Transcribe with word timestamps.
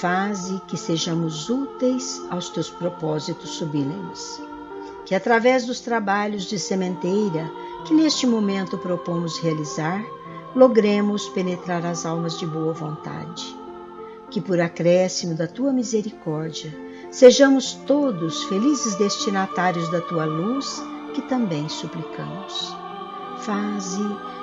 Faze 0.00 0.60
que 0.68 0.76
sejamos 0.76 1.50
úteis 1.50 2.22
aos 2.30 2.48
teus 2.48 2.70
propósitos 2.70 3.50
sublimes. 3.50 4.40
Que 5.04 5.14
através 5.14 5.66
dos 5.66 5.80
trabalhos 5.80 6.44
de 6.44 6.58
sementeira 6.58 7.50
que 7.84 7.94
neste 7.94 8.26
momento 8.26 8.78
propomos 8.78 9.38
realizar, 9.40 10.04
logremos 10.54 11.28
penetrar 11.30 11.84
as 11.84 12.06
almas 12.06 12.38
de 12.38 12.46
boa 12.46 12.72
vontade. 12.72 13.56
Que 14.30 14.40
por 14.40 14.60
acréscimo 14.60 15.34
da 15.34 15.46
tua 15.46 15.72
misericórdia, 15.72 16.72
sejamos 17.10 17.72
todos 17.72 18.44
felizes 18.44 18.94
destinatários 18.96 19.90
da 19.90 20.00
tua 20.00 20.26
luz, 20.26 20.82
que 21.14 21.22
também 21.22 21.68
suplicamos. 21.68 22.76
Faze 23.38 24.02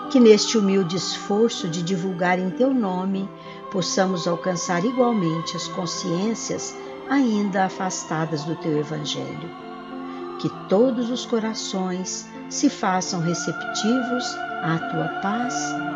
que 0.10 0.20
neste 0.20 0.58
humilde 0.58 0.98
esforço 0.98 1.68
de 1.70 1.82
divulgar 1.82 2.40
em 2.40 2.50
teu 2.50 2.74
nome 2.74 3.30
possamos 3.76 4.26
alcançar 4.26 4.86
igualmente 4.86 5.58
as 5.58 5.68
consciências 5.68 6.74
ainda 7.10 7.66
afastadas 7.66 8.46
do 8.46 8.56
teu 8.56 8.78
evangelho. 8.78 9.50
Que 10.40 10.48
todos 10.70 11.10
os 11.10 11.26
corações 11.26 12.26
se 12.50 12.70
façam 12.70 13.20
receptivos 13.20 14.34
à 14.64 14.80
tua 14.80 15.10
paz 15.22 15.54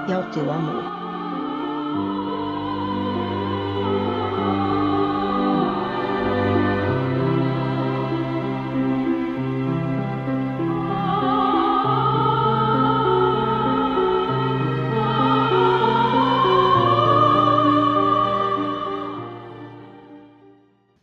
e 0.09 0.13
ao 0.13 0.29
teu 0.31 0.51
amor. 0.51 0.98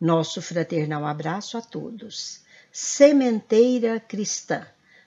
Nosso 0.07 0.41
fraternal 0.41 1.05
abraço 1.05 1.59
a 1.59 1.61
todos. 1.61 2.43
Sementeira 2.71 3.99
Cristã, 3.99 4.65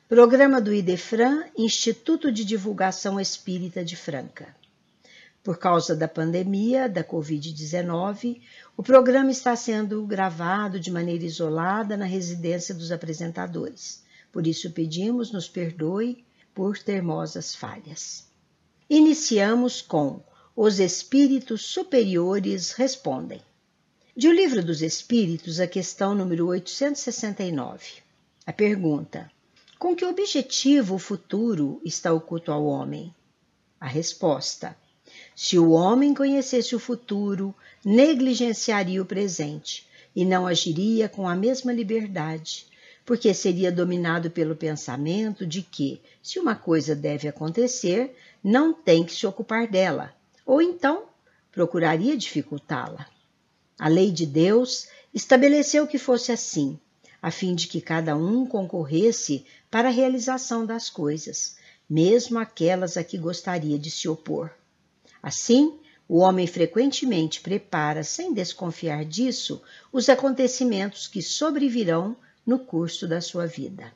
programa 0.09 0.59
do 0.59 0.73
IDEFRAN, 0.73 1.45
Instituto 1.57 2.29
de 2.29 2.43
Divulgação 2.43 3.17
Espírita 3.17 3.81
de 3.81 3.95
Franca. 3.95 4.53
Por 5.41 5.57
causa 5.57 5.95
da 5.95 6.05
pandemia 6.05 6.89
da 6.89 7.01
Covid-19, 7.01 8.41
o 8.75 8.83
programa 8.83 9.31
está 9.31 9.55
sendo 9.55 10.05
gravado 10.05 10.77
de 10.77 10.91
maneira 10.91 11.23
isolada 11.23 11.95
na 11.95 12.03
residência 12.03 12.75
dos 12.75 12.91
apresentadores. 12.91 14.03
Por 14.33 14.45
isso 14.45 14.69
pedimos 14.71 15.31
nos 15.31 15.47
perdoe 15.47 16.25
por 16.53 16.77
termosas 16.77 17.55
falhas. 17.55 18.27
Iniciamos 18.89 19.81
com 19.81 20.21
Os 20.53 20.77
Espíritos 20.77 21.61
Superiores 21.61 22.73
Respondem. 22.73 23.41
De 24.19 24.27
O 24.27 24.33
Livro 24.33 24.61
dos 24.61 24.81
Espíritos, 24.81 25.61
a 25.61 25.65
questão 25.65 26.13
número 26.13 26.47
869. 26.47 28.03
A 28.45 28.51
pergunta: 28.51 29.31
Com 29.77 29.95
que 29.95 30.03
objetivo 30.03 30.95
o 30.95 30.99
futuro 30.99 31.79
está 31.85 32.11
oculto 32.11 32.51
ao 32.51 32.65
homem? 32.65 33.15
A 33.79 33.87
resposta: 33.87 34.75
Se 35.33 35.57
o 35.57 35.69
homem 35.69 36.13
conhecesse 36.13 36.75
o 36.75 36.79
futuro, 36.79 37.55
negligenciaria 37.81 39.01
o 39.01 39.05
presente 39.05 39.87
e 40.13 40.25
não 40.25 40.45
agiria 40.45 41.07
com 41.07 41.25
a 41.25 41.33
mesma 41.33 41.71
liberdade, 41.71 42.67
porque 43.05 43.33
seria 43.33 43.71
dominado 43.71 44.29
pelo 44.29 44.53
pensamento 44.53 45.47
de 45.47 45.61
que, 45.61 46.01
se 46.21 46.39
uma 46.39 46.55
coisa 46.57 46.93
deve 46.93 47.29
acontecer, 47.29 48.13
não 48.43 48.73
tem 48.73 49.05
que 49.05 49.15
se 49.15 49.25
ocupar 49.25 49.65
dela, 49.65 50.13
ou 50.45 50.61
então 50.61 51.05
procuraria 51.53 52.17
dificultá-la. 52.17 53.07
A 53.79 53.87
lei 53.87 54.11
de 54.11 54.25
Deus 54.25 54.89
estabeleceu 55.13 55.87
que 55.87 55.97
fosse 55.97 56.33
assim, 56.33 56.77
a 57.21 57.31
fim 57.31 57.55
de 57.55 57.65
que 57.65 57.79
cada 57.79 58.13
um 58.13 58.45
concorresse 58.45 59.45
para 59.71 59.87
a 59.87 59.91
realização 59.91 60.65
das 60.65 60.89
coisas, 60.89 61.55
mesmo 61.89 62.37
aquelas 62.37 62.97
a 62.97 63.03
que 63.05 63.17
gostaria 63.17 63.79
de 63.79 63.89
se 63.89 64.09
opor. 64.09 64.51
Assim, 65.23 65.79
o 66.09 66.17
homem 66.17 66.45
frequentemente 66.45 67.39
prepara, 67.39 68.03
sem 68.03 68.33
desconfiar 68.33 69.05
disso, 69.05 69.61
os 69.93 70.09
acontecimentos 70.09 71.07
que 71.07 71.21
sobrevirão 71.21 72.17
no 72.45 72.59
curso 72.59 73.07
da 73.07 73.21
sua 73.21 73.45
vida. 73.45 73.93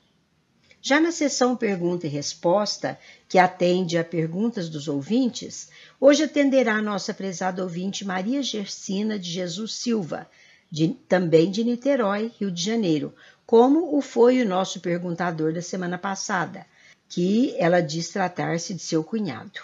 Já 0.81 0.99
na 0.99 1.11
sessão 1.11 1.55
pergunta 1.55 2.07
e 2.07 2.09
resposta, 2.09 2.99
que 3.27 3.39
atende 3.39 3.97
a 3.97 4.03
perguntas 4.03 4.69
dos 4.69 4.87
ouvintes, 4.87 5.69
hoje 6.05 6.23
atenderá 6.23 6.75
a 6.75 6.81
nossa 6.81 7.13
prezada 7.13 7.63
ouvinte 7.63 8.03
Maria 8.03 8.43
Gersina 8.43 9.17
de 9.17 9.31
Jesus 9.31 9.73
Silva, 9.75 10.29
de, 10.69 10.89
também 11.07 11.49
de 11.49 11.63
Niterói, 11.63 12.29
Rio 12.37 12.51
de 12.51 12.61
Janeiro, 12.61 13.15
como 13.45 13.97
o 13.97 14.01
foi 14.01 14.41
o 14.41 14.45
nosso 14.45 14.81
perguntador 14.81 15.53
da 15.53 15.61
semana 15.61 15.97
passada, 15.97 16.65
que 17.07 17.55
ela 17.57 17.79
diz 17.79 18.09
tratar-se 18.09 18.73
de 18.73 18.81
seu 18.81 19.01
cunhado. 19.01 19.61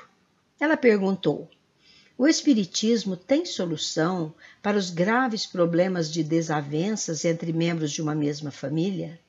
Ela 0.58 0.78
perguntou: 0.78 1.50
O 2.18 2.26
Espiritismo 2.26 3.18
tem 3.18 3.46
solução 3.46 4.34
para 4.62 4.78
os 4.78 4.90
graves 4.90 5.46
problemas 5.46 6.10
de 6.10 6.24
desavenças 6.24 7.26
entre 7.26 7.52
membros 7.52 7.92
de 7.92 8.02
uma 8.02 8.16
mesma 8.16 8.50
família? 8.50 9.20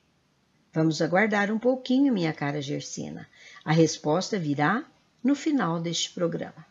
Vamos 0.73 1.03
aguardar 1.03 1.51
um 1.51 1.59
pouquinho, 1.59 2.15
minha 2.15 2.33
cara 2.33 2.63
Gersina. 2.63 3.27
A 3.65 3.73
resposta 3.73 4.39
virá 4.39 4.85
no 5.25 5.35
final 5.35 5.81
deste 5.81 6.13
programa. 6.13 6.70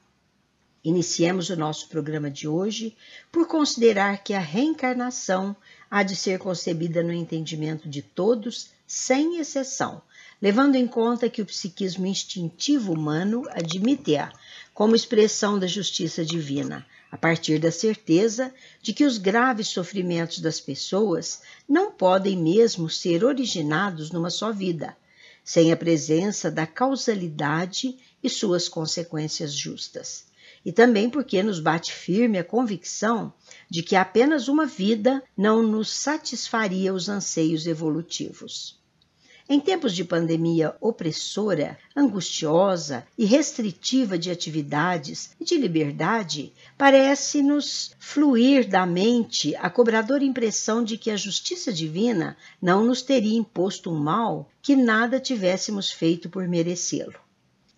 Iniciemos 0.82 1.50
o 1.50 1.58
nosso 1.58 1.90
programa 1.90 2.32
de 2.32 2.48
hoje 2.48 2.96
por 3.30 3.48
considerar 3.48 4.24
que 4.24 4.34
a 4.34 4.40
reencarnação 4.40 5.54
há 5.92 6.04
de 6.04 6.16
ser 6.16 6.40
concebida 6.40 7.04
no 7.04 7.12
entendimento 7.12 7.90
de 7.90 8.02
todos, 8.02 8.70
sem 8.88 9.40
exceção, 9.40 10.02
levando 10.42 10.76
em 10.76 10.88
conta 10.88 11.30
que 11.30 11.42
o 11.42 11.46
psiquismo 11.46 12.06
instintivo 12.06 12.94
humano 12.94 13.44
admite-a 13.50 14.32
como 14.74 14.96
expressão 14.96 15.60
da 15.60 15.68
justiça 15.68 16.24
divina, 16.24 16.86
a 17.12 17.18
partir 17.18 17.60
da 17.60 17.72
certeza 17.72 18.54
de 18.82 18.94
que 18.94 19.04
os 19.04 19.18
graves 19.18 19.68
sofrimentos 19.68 20.40
das 20.40 20.62
pessoas 20.62 21.42
não 21.68 21.92
podem 21.92 22.38
mesmo 22.38 22.90
ser 22.90 23.26
originados 23.26 24.12
numa 24.12 24.30
só 24.30 24.54
vida, 24.54 24.96
sem 25.44 25.74
a 25.74 25.78
presença 25.78 26.50
da 26.50 26.66
causalidade 26.66 27.98
e 28.24 28.30
suas 28.30 28.70
consequências 28.70 29.52
justas. 29.52 30.29
E 30.66 30.72
também 30.72 31.10
porque 31.10 31.42
nos 31.42 31.60
bate 31.60 31.94
firme 31.94 32.38
a 32.38 32.44
convicção 32.44 33.34
de 33.70 33.82
que 33.82 33.96
apenas 33.96 34.48
uma 34.48 34.66
vida 34.66 35.24
não 35.38 35.64
nos 35.64 35.90
satisfaria 35.90 36.94
os 36.94 37.08
anseios 37.08 37.66
evolutivos. 37.66 38.80
Em 39.52 39.60
tempos 39.60 39.96
de 39.96 40.04
pandemia 40.04 40.76
opressora, 40.80 41.76
angustiosa 41.96 43.04
e 43.18 43.26
restritiva 43.26 44.16
de 44.16 44.30
atividades 44.30 45.32
e 45.40 45.44
de 45.44 45.58
liberdade, 45.58 46.54
parece-nos 46.78 47.96
fluir 47.98 48.70
da 48.70 48.86
mente 48.86 49.56
a 49.56 49.68
cobradora 49.68 50.24
impressão 50.24 50.84
de 50.84 51.00
que 51.00 51.10
a 51.10 51.18
justiça 51.18 51.74
divina 51.74 52.38
não 52.62 52.86
nos 52.86 53.02
teria 53.02 53.40
imposto 53.40 53.90
um 53.90 53.98
mal 53.98 54.48
que 54.62 54.76
nada 54.76 55.20
tivéssemos 55.20 55.90
feito 55.90 56.30
por 56.30 56.48
merecê-lo. 56.48 57.29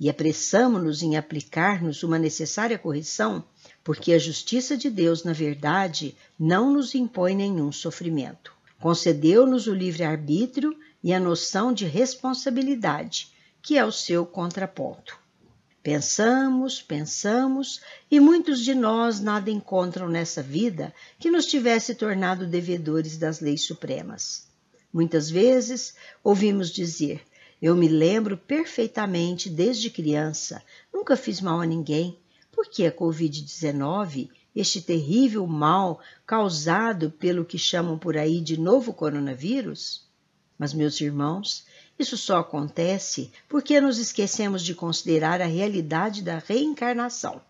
E 0.01 0.09
apressamo-nos 0.09 1.03
em 1.03 1.15
aplicar-nos 1.15 2.01
uma 2.01 2.17
necessária 2.17 2.75
correção, 2.75 3.43
porque 3.83 4.13
a 4.13 4.17
justiça 4.17 4.75
de 4.75 4.89
Deus, 4.89 5.23
na 5.23 5.31
verdade, 5.31 6.17
não 6.39 6.73
nos 6.73 6.95
impõe 6.95 7.35
nenhum 7.35 7.71
sofrimento. 7.71 8.51
Concedeu-nos 8.79 9.67
o 9.67 9.75
livre-arbítrio 9.75 10.75
e 11.03 11.13
a 11.13 11.19
noção 11.19 11.71
de 11.71 11.85
responsabilidade, 11.85 13.31
que 13.61 13.77
é 13.77 13.85
o 13.85 13.91
seu 13.91 14.25
contraponto. 14.25 15.19
Pensamos, 15.83 16.81
pensamos, 16.81 17.79
e 18.09 18.19
muitos 18.19 18.59
de 18.61 18.73
nós 18.73 19.19
nada 19.19 19.51
encontram 19.51 20.09
nessa 20.09 20.41
vida 20.41 20.91
que 21.19 21.29
nos 21.29 21.45
tivesse 21.45 21.93
tornado 21.93 22.47
devedores 22.47 23.19
das 23.19 23.39
leis 23.39 23.65
supremas. 23.65 24.47
Muitas 24.91 25.29
vezes 25.29 25.93
ouvimos 26.23 26.71
dizer: 26.71 27.21
Eu 27.61 27.75
me 27.75 27.87
lembro 27.87 28.35
perfeitamente 28.35 29.47
desde 29.47 29.91
criança, 29.91 30.63
nunca 30.91 31.15
fiz 31.15 31.39
mal 31.39 31.61
a 31.61 31.65
ninguém. 31.65 32.17
Por 32.51 32.67
que 32.67 32.87
a 32.87 32.91
Covid-19, 32.91 34.31
este 34.55 34.81
terrível 34.81 35.45
mal 35.45 35.99
causado 36.25 37.11
pelo 37.11 37.45
que 37.45 37.59
chamam 37.59 37.99
por 37.99 38.17
aí 38.17 38.41
de 38.41 38.59
novo 38.59 38.91
coronavírus? 38.91 40.09
Mas, 40.57 40.73
meus 40.73 40.99
irmãos, 41.01 41.63
isso 41.99 42.17
só 42.17 42.39
acontece 42.39 43.31
porque 43.47 43.79
nos 43.79 43.99
esquecemos 43.99 44.63
de 44.63 44.73
considerar 44.73 45.39
a 45.39 45.45
realidade 45.45 46.23
da 46.23 46.39
reencarnação. 46.39 47.41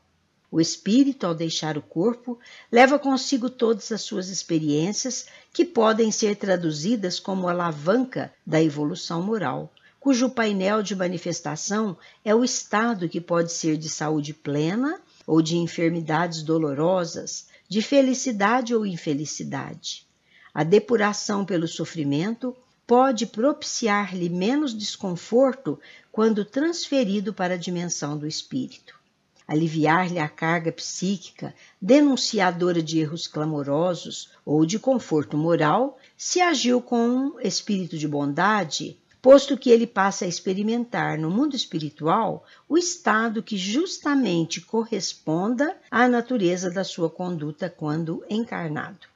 O 0.51 0.59
espírito, 0.59 1.25
ao 1.25 1.33
deixar 1.33 1.77
o 1.77 1.81
corpo, 1.81 2.37
leva 2.69 2.99
consigo 2.99 3.49
todas 3.49 3.89
as 3.93 4.01
suas 4.01 4.27
experiências 4.27 5.27
que 5.53 5.63
podem 5.63 6.11
ser 6.11 6.35
traduzidas 6.35 7.17
como 7.17 7.47
alavanca 7.47 8.33
da 8.45 8.61
evolução 8.61 9.21
moral, 9.21 9.71
cujo 10.01 10.31
painel 10.31 10.81
de 10.81 10.95
manifestação 10.95 11.95
é 12.25 12.33
o 12.33 12.43
estado 12.43 13.07
que 13.07 13.21
pode 13.21 13.51
ser 13.53 13.77
de 13.77 13.87
saúde 13.87 14.33
plena 14.33 14.99
ou 15.27 15.43
de 15.43 15.57
enfermidades 15.57 16.41
dolorosas, 16.41 17.45
de 17.69 17.83
felicidade 17.83 18.73
ou 18.73 18.83
infelicidade. 18.83 20.07
A 20.51 20.63
depuração 20.63 21.45
pelo 21.45 21.67
sofrimento 21.67 22.57
pode 22.87 23.27
propiciar-lhe 23.27 24.27
menos 24.27 24.75
desconforto 24.75 25.79
quando 26.11 26.43
transferido 26.43 27.31
para 27.31 27.53
a 27.53 27.57
dimensão 27.57 28.17
do 28.17 28.25
espírito. 28.25 28.99
Aliviar-lhe 29.47 30.17
a 30.17 30.27
carga 30.27 30.71
psíquica 30.71 31.53
denunciadora 31.79 32.81
de 32.81 32.97
erros 32.99 33.27
clamorosos 33.27 34.31
ou 34.43 34.65
de 34.65 34.79
conforto 34.79 35.37
moral, 35.37 35.99
se 36.17 36.41
agiu 36.41 36.81
com 36.81 37.07
um 37.07 37.39
espírito 37.39 37.99
de 37.99 38.07
bondade, 38.07 38.97
posto 39.21 39.55
que 39.55 39.69
ele 39.69 39.85
passa 39.85 40.25
a 40.25 40.27
experimentar 40.27 41.17
no 41.17 41.29
mundo 41.29 41.55
espiritual 41.55 42.43
o 42.67 42.75
estado 42.75 43.43
que 43.43 43.55
justamente 43.55 44.59
corresponda 44.59 45.77
à 45.91 46.07
natureza 46.07 46.71
da 46.71 46.83
sua 46.83 47.09
conduta 47.09 47.69
quando 47.69 48.25
encarnado. 48.27 49.07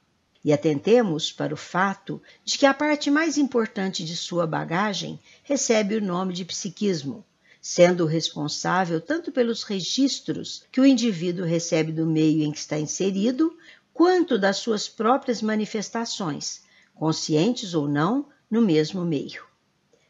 E 0.44 0.52
atentemos 0.52 1.32
para 1.32 1.52
o 1.52 1.56
fato 1.56 2.22
de 2.44 2.56
que 2.56 2.66
a 2.66 2.72
parte 2.72 3.10
mais 3.10 3.36
importante 3.36 4.04
de 4.04 4.16
sua 4.16 4.46
bagagem 4.46 5.18
recebe 5.42 5.96
o 5.96 6.00
nome 6.00 6.32
de 6.32 6.44
psiquismo, 6.44 7.24
sendo 7.60 8.06
responsável 8.06 9.00
tanto 9.00 9.32
pelos 9.32 9.64
registros 9.64 10.62
que 10.70 10.80
o 10.80 10.86
indivíduo 10.86 11.44
recebe 11.44 11.90
do 11.90 12.06
meio 12.06 12.44
em 12.44 12.52
que 12.52 12.58
está 12.58 12.78
inserido, 12.78 13.56
quanto 13.92 14.38
das 14.38 14.58
suas 14.58 14.88
próprias 14.88 15.42
manifestações, 15.42 16.62
conscientes 16.94 17.74
ou 17.74 17.88
não, 17.88 18.26
no 18.48 18.62
mesmo 18.62 19.04
meio. 19.04 19.55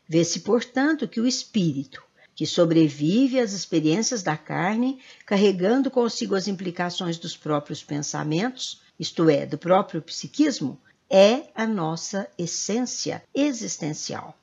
Vê-se, 0.09 0.41
portanto, 0.41 1.09
que 1.09 1.21
o 1.21 1.27
espírito, 1.27 2.03
que 2.35 2.47
sobrevive 2.47 3.41
às 3.41 3.53
experiências 3.53 4.23
da 4.23 4.37
carne, 4.37 5.01
carregando 5.25 5.91
consigo 5.91 6.35
as 6.35 6.47
implicações 6.47 7.19
dos 7.19 7.37
próprios 7.37 7.83
pensamentos, 7.83 8.83
isto 8.99 9.29
é, 9.29 9.45
do 9.47 9.59
próprio 9.59 10.03
psiquismo, 10.03 10.79
é 11.09 11.45
a 11.55 11.67
nossa 11.67 12.29
essência 12.39 13.23
existencial. 13.35 14.37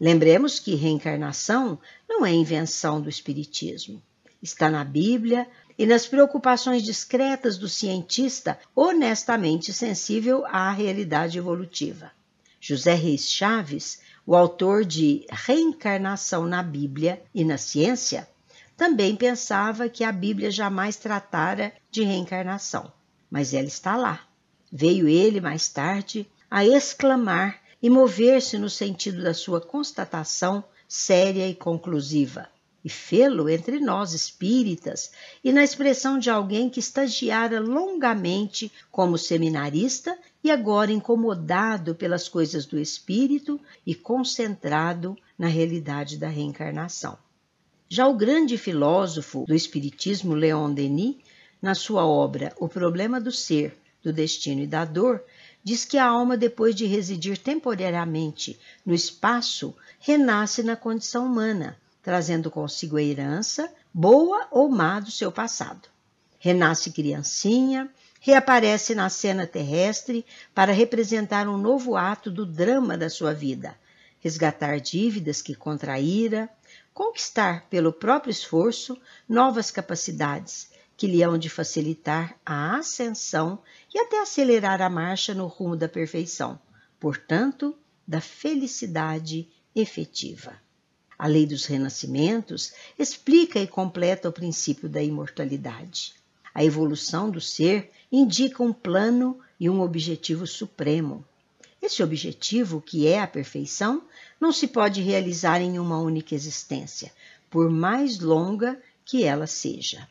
Lembremos 0.00 0.58
que 0.58 0.74
reencarnação 0.74 1.78
não 2.08 2.24
é 2.24 2.32
invenção 2.32 3.00
do 3.00 3.08
Espiritismo. 3.10 4.02
Está 4.42 4.70
na 4.70 4.82
Bíblia 4.82 5.46
e 5.78 5.84
nas 5.84 6.06
preocupações 6.06 6.82
discretas 6.82 7.58
do 7.58 7.68
cientista 7.68 8.58
honestamente 8.74 9.72
sensível 9.72 10.44
à 10.46 10.70
realidade 10.70 11.36
evolutiva. 11.36 12.10
José 12.58 12.94
Reis 12.94 13.30
Chaves, 13.30 14.00
o 14.26 14.36
autor 14.36 14.84
de 14.84 15.26
Reencarnação 15.30 16.46
na 16.46 16.62
Bíblia 16.62 17.22
e 17.34 17.44
na 17.44 17.58
Ciência, 17.58 18.28
também 18.76 19.16
pensava 19.16 19.88
que 19.88 20.04
a 20.04 20.12
Bíblia 20.12 20.50
jamais 20.50 20.96
tratara 20.96 21.72
de 21.90 22.02
reencarnação 22.02 22.92
mas 23.30 23.54
ela 23.54 23.68
está 23.68 23.96
lá. 23.96 24.26
Veio 24.72 25.08
ele 25.08 25.40
mais 25.40 25.68
tarde 25.68 26.26
a 26.50 26.64
exclamar 26.64 27.60
e 27.80 27.88
mover-se 27.88 28.58
no 28.58 28.68
sentido 28.68 29.22
da 29.22 29.32
sua 29.32 29.60
constatação 29.60 30.64
séria 30.88 31.48
e 31.48 31.54
conclusiva, 31.54 32.48
e 32.84 32.90
fê-lo 32.90 33.48
entre 33.48 33.78
nós 33.78 34.12
espíritas 34.12 35.12
e 35.44 35.52
na 35.52 35.62
expressão 35.62 36.18
de 36.18 36.28
alguém 36.28 36.68
que 36.68 36.80
estagiara 36.80 37.60
longamente 37.60 38.72
como 38.90 39.16
seminarista 39.16 40.18
e 40.42 40.50
agora 40.50 40.92
incomodado 40.92 41.94
pelas 41.94 42.28
coisas 42.28 42.66
do 42.66 42.78
espírito 42.78 43.60
e 43.86 43.94
concentrado 43.94 45.16
na 45.38 45.46
realidade 45.46 46.16
da 46.16 46.28
reencarnação. 46.28 47.18
Já 47.88 48.06
o 48.06 48.16
grande 48.16 48.56
filósofo 48.56 49.44
do 49.46 49.54
espiritismo 49.54 50.34
Leon 50.34 50.72
Denis 50.72 51.16
na 51.60 51.74
sua 51.74 52.06
obra 52.06 52.54
O 52.58 52.68
Problema 52.68 53.20
do 53.20 53.32
Ser, 53.32 53.76
do 54.02 54.12
Destino 54.12 54.62
e 54.62 54.66
da 54.66 54.84
Dor, 54.84 55.22
diz 55.62 55.84
que 55.84 55.98
a 55.98 56.06
alma, 56.06 56.36
depois 56.36 56.74
de 56.74 56.86
residir 56.86 57.36
temporariamente 57.36 58.58
no 58.84 58.94
espaço, 58.94 59.74
renasce 59.98 60.62
na 60.62 60.76
condição 60.76 61.26
humana, 61.26 61.76
trazendo 62.02 62.50
consigo 62.50 62.96
a 62.96 63.02
herança, 63.02 63.70
boa 63.92 64.48
ou 64.50 64.70
má, 64.70 65.00
do 65.00 65.10
seu 65.10 65.30
passado. 65.30 65.88
Renasce 66.38 66.90
criancinha, 66.92 67.90
reaparece 68.20 68.94
na 68.94 69.08
cena 69.08 69.46
terrestre 69.46 70.26
para 70.54 70.72
representar 70.72 71.48
um 71.48 71.56
novo 71.56 71.96
ato 71.96 72.30
do 72.30 72.44
drama 72.44 72.96
da 72.96 73.08
sua 73.08 73.32
vida, 73.32 73.74
resgatar 74.20 74.78
dívidas 74.78 75.40
que 75.40 75.54
contraíra, 75.54 76.48
conquistar 76.92 77.66
pelo 77.70 77.92
próprio 77.92 78.30
esforço 78.30 79.00
novas 79.26 79.70
capacidades, 79.70 80.70
que 80.98 81.06
lhe 81.06 81.22
hão 81.22 81.38
de 81.38 81.48
facilitar 81.48 82.38
a 82.44 82.76
ascensão 82.76 83.58
e 83.92 83.98
até 83.98 84.20
acelerar 84.20 84.82
a 84.82 84.90
marcha 84.90 85.32
no 85.32 85.46
rumo 85.46 85.74
da 85.74 85.88
perfeição, 85.88 86.60
portanto, 87.00 87.74
da 88.06 88.20
felicidade 88.20 89.48
efetiva. 89.74 90.60
A 91.18 91.26
lei 91.26 91.46
dos 91.46 91.64
renascimentos 91.64 92.72
explica 92.98 93.58
e 93.58 93.66
completa 93.66 94.28
o 94.28 94.32
princípio 94.32 94.90
da 94.90 95.02
imortalidade. 95.02 96.19
A 96.60 96.62
evolução 96.62 97.30
do 97.30 97.40
ser 97.40 97.90
indica 98.12 98.62
um 98.62 98.70
plano 98.70 99.40
e 99.58 99.70
um 99.70 99.80
objetivo 99.80 100.46
supremo. 100.46 101.24
Esse 101.80 102.02
objetivo, 102.02 102.82
que 102.82 103.06
é 103.06 103.18
a 103.18 103.26
perfeição, 103.26 104.02
não 104.38 104.52
se 104.52 104.66
pode 104.66 105.00
realizar 105.00 105.62
em 105.62 105.78
uma 105.78 105.98
única 105.98 106.34
existência, 106.34 107.10
por 107.48 107.70
mais 107.70 108.20
longa 108.20 108.78
que 109.06 109.24
ela 109.24 109.46
seja. 109.46 110.06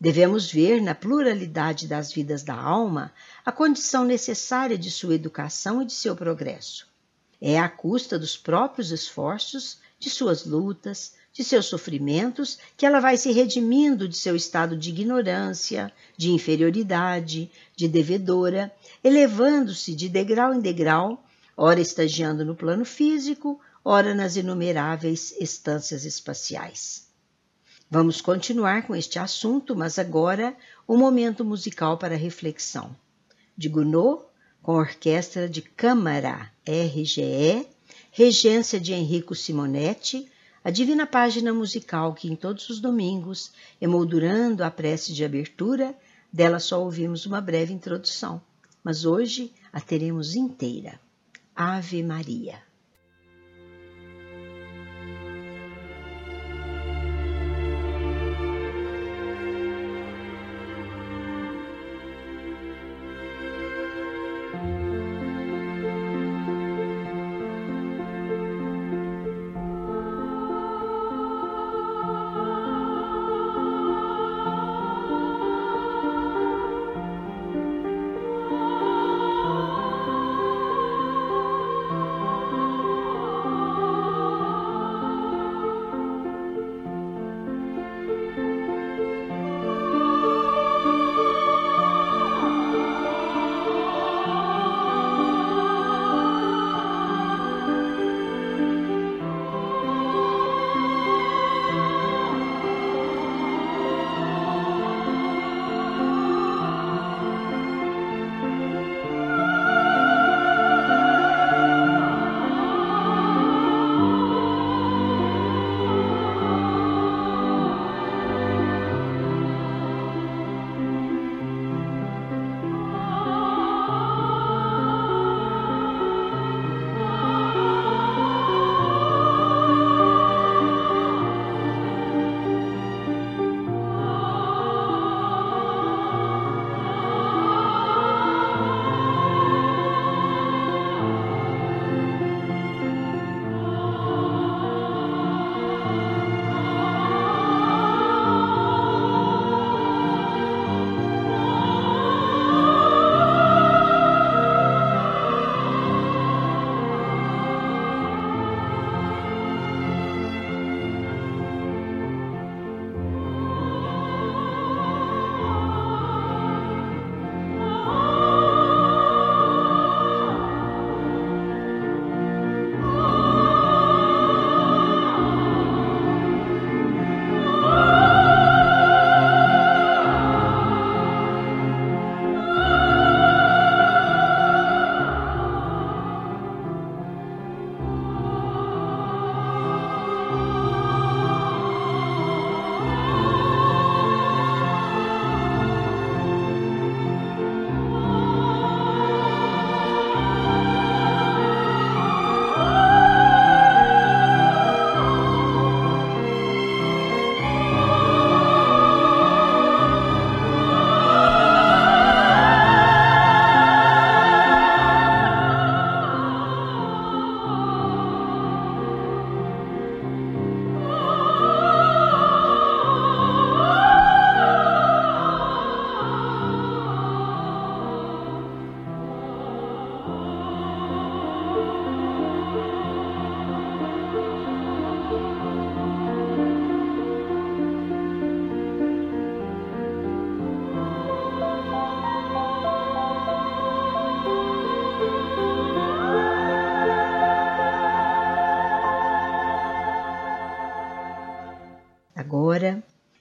Devemos 0.00 0.50
ver 0.50 0.80
na 0.80 0.94
pluralidade 0.94 1.86
das 1.86 2.10
vidas 2.10 2.42
da 2.42 2.54
alma 2.54 3.12
a 3.44 3.52
condição 3.52 4.02
necessária 4.02 4.78
de 4.78 4.90
sua 4.90 5.14
educação 5.14 5.82
e 5.82 5.84
de 5.84 5.92
seu 5.92 6.16
progresso. 6.16 6.88
É 7.38 7.58
à 7.58 7.68
custa 7.68 8.18
dos 8.18 8.34
próprios 8.34 8.92
esforços, 8.92 9.78
de 9.98 10.08
suas 10.08 10.46
lutas, 10.46 11.12
de 11.36 11.44
seus 11.44 11.66
sofrimentos, 11.66 12.58
que 12.78 12.86
ela 12.86 12.98
vai 12.98 13.18
se 13.18 13.30
redimindo 13.30 14.08
de 14.08 14.16
seu 14.16 14.34
estado 14.34 14.74
de 14.74 14.88
ignorância, 14.88 15.92
de 16.16 16.30
inferioridade, 16.30 17.50
de 17.76 17.86
devedora, 17.86 18.74
elevando-se 19.04 19.94
de 19.94 20.08
degrau 20.08 20.54
em 20.54 20.60
degrau, 20.60 21.22
ora 21.54 21.78
estagiando 21.78 22.42
no 22.42 22.56
plano 22.56 22.86
físico, 22.86 23.60
ora 23.84 24.14
nas 24.14 24.36
inumeráveis 24.36 25.34
estâncias 25.38 26.06
espaciais. 26.06 27.06
Vamos 27.90 28.22
continuar 28.22 28.86
com 28.86 28.96
este 28.96 29.18
assunto, 29.18 29.76
mas 29.76 29.98
agora 29.98 30.56
o 30.88 30.94
um 30.94 30.98
momento 30.98 31.44
musical 31.44 31.98
para 31.98 32.16
reflexão. 32.16 32.96
De 33.54 33.68
Gounod, 33.68 34.22
com 34.62 34.72
orquestra 34.72 35.46
de 35.48 35.60
câmara 35.60 36.50
RGE, 36.66 37.66
regência 38.10 38.80
de 38.80 38.94
Henrico 38.94 39.34
Simonetti, 39.34 40.28
a 40.66 40.70
divina 40.70 41.06
página 41.06 41.54
musical 41.54 42.12
que 42.12 42.26
em 42.26 42.34
todos 42.34 42.68
os 42.68 42.80
domingos, 42.80 43.52
emoldurando 43.80 44.64
a 44.64 44.70
prece 44.70 45.14
de 45.14 45.24
abertura, 45.24 45.96
dela 46.32 46.58
só 46.58 46.82
ouvimos 46.82 47.24
uma 47.24 47.40
breve 47.40 47.72
introdução, 47.72 48.42
mas 48.82 49.04
hoje 49.04 49.52
a 49.72 49.80
teremos 49.80 50.34
inteira. 50.34 50.98
Ave 51.54 52.02
Maria. 52.02 52.58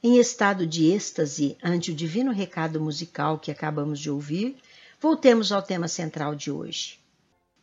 Em 0.08 0.20
estado 0.20 0.68
de 0.68 0.92
êxtase 0.92 1.58
ante 1.64 1.90
o 1.90 1.96
divino 1.96 2.32
recado 2.32 2.80
musical 2.80 3.40
que 3.40 3.50
acabamos 3.50 4.00
de 4.00 4.12
ouvir, 4.12 4.56
voltemos 5.02 5.52
ao 5.52 5.64
tema 5.64 5.88
central 5.88 6.36
de 6.36 6.52
hoje. 6.52 7.00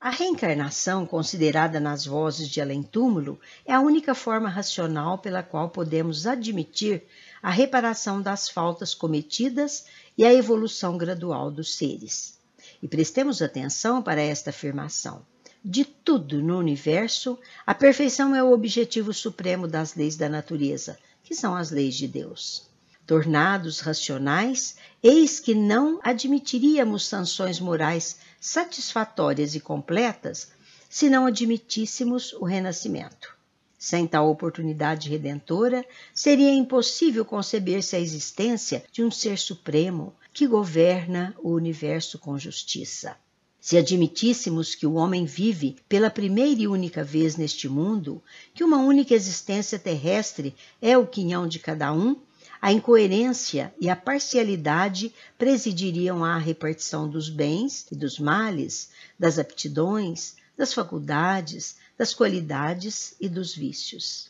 A 0.00 0.10
reencarnação, 0.10 1.06
considerada 1.06 1.78
nas 1.78 2.04
vozes 2.04 2.48
de 2.48 2.60
além-túmulo, 2.60 3.38
é 3.64 3.72
a 3.72 3.80
única 3.80 4.12
forma 4.12 4.48
racional 4.48 5.18
pela 5.18 5.40
qual 5.40 5.70
podemos 5.70 6.26
admitir 6.26 7.04
a 7.40 7.48
reparação 7.48 8.20
das 8.20 8.48
faltas 8.48 8.92
cometidas 8.92 9.86
e 10.18 10.24
a 10.24 10.34
evolução 10.34 10.98
gradual 10.98 11.48
dos 11.48 11.76
seres. 11.76 12.40
E 12.82 12.88
prestemos 12.88 13.40
atenção 13.40 14.02
para 14.02 14.20
esta 14.20 14.50
afirmação. 14.50 15.24
De 15.64 15.84
tudo 15.84 16.42
no 16.42 16.58
universo, 16.58 17.38
a 17.64 17.72
perfeição 17.72 18.34
é 18.34 18.42
o 18.42 18.50
objetivo 18.50 19.12
supremo 19.12 19.68
das 19.68 19.94
leis 19.94 20.16
da 20.16 20.28
natureza, 20.28 20.98
que 21.32 21.36
são 21.36 21.56
as 21.56 21.70
leis 21.70 21.94
de 21.94 22.06
Deus. 22.06 22.64
Tornados 23.06 23.80
racionais, 23.80 24.76
eis 25.02 25.40
que 25.40 25.54
não 25.54 25.98
admitiríamos 26.04 27.06
sanções 27.06 27.58
morais 27.58 28.18
satisfatórias 28.38 29.54
e 29.54 29.60
completas 29.60 30.48
se 30.90 31.08
não 31.08 31.24
admitíssemos 31.24 32.34
o 32.34 32.44
renascimento. 32.44 33.34
Sem 33.78 34.06
tal 34.06 34.28
oportunidade 34.28 35.08
redentora, 35.08 35.86
seria 36.14 36.52
impossível 36.52 37.24
conceber-se 37.24 37.96
a 37.96 37.98
existência 37.98 38.84
de 38.92 39.02
um 39.02 39.10
ser 39.10 39.38
supremo 39.38 40.14
que 40.34 40.46
governa 40.46 41.34
o 41.38 41.52
universo 41.52 42.18
com 42.18 42.38
justiça. 42.38 43.16
Se 43.64 43.78
admitíssemos 43.78 44.74
que 44.74 44.84
o 44.84 44.94
homem 44.94 45.24
vive 45.24 45.76
pela 45.88 46.10
primeira 46.10 46.62
e 46.62 46.66
única 46.66 47.04
vez 47.04 47.36
neste 47.36 47.68
mundo, 47.68 48.20
que 48.52 48.64
uma 48.64 48.78
única 48.78 49.14
existência 49.14 49.78
terrestre 49.78 50.52
é 50.80 50.98
o 50.98 51.06
quinhão 51.06 51.46
de 51.46 51.60
cada 51.60 51.92
um, 51.92 52.16
a 52.60 52.72
incoerência 52.72 53.72
e 53.80 53.88
a 53.88 53.94
parcialidade 53.94 55.14
presidiriam 55.38 56.24
à 56.24 56.38
repartição 56.38 57.08
dos 57.08 57.28
bens 57.28 57.86
e 57.92 57.94
dos 57.94 58.18
males, 58.18 58.90
das 59.16 59.38
aptidões, 59.38 60.34
das 60.58 60.74
faculdades, 60.74 61.76
das 61.96 62.12
qualidades 62.12 63.14
e 63.20 63.28
dos 63.28 63.54
vícios. 63.54 64.28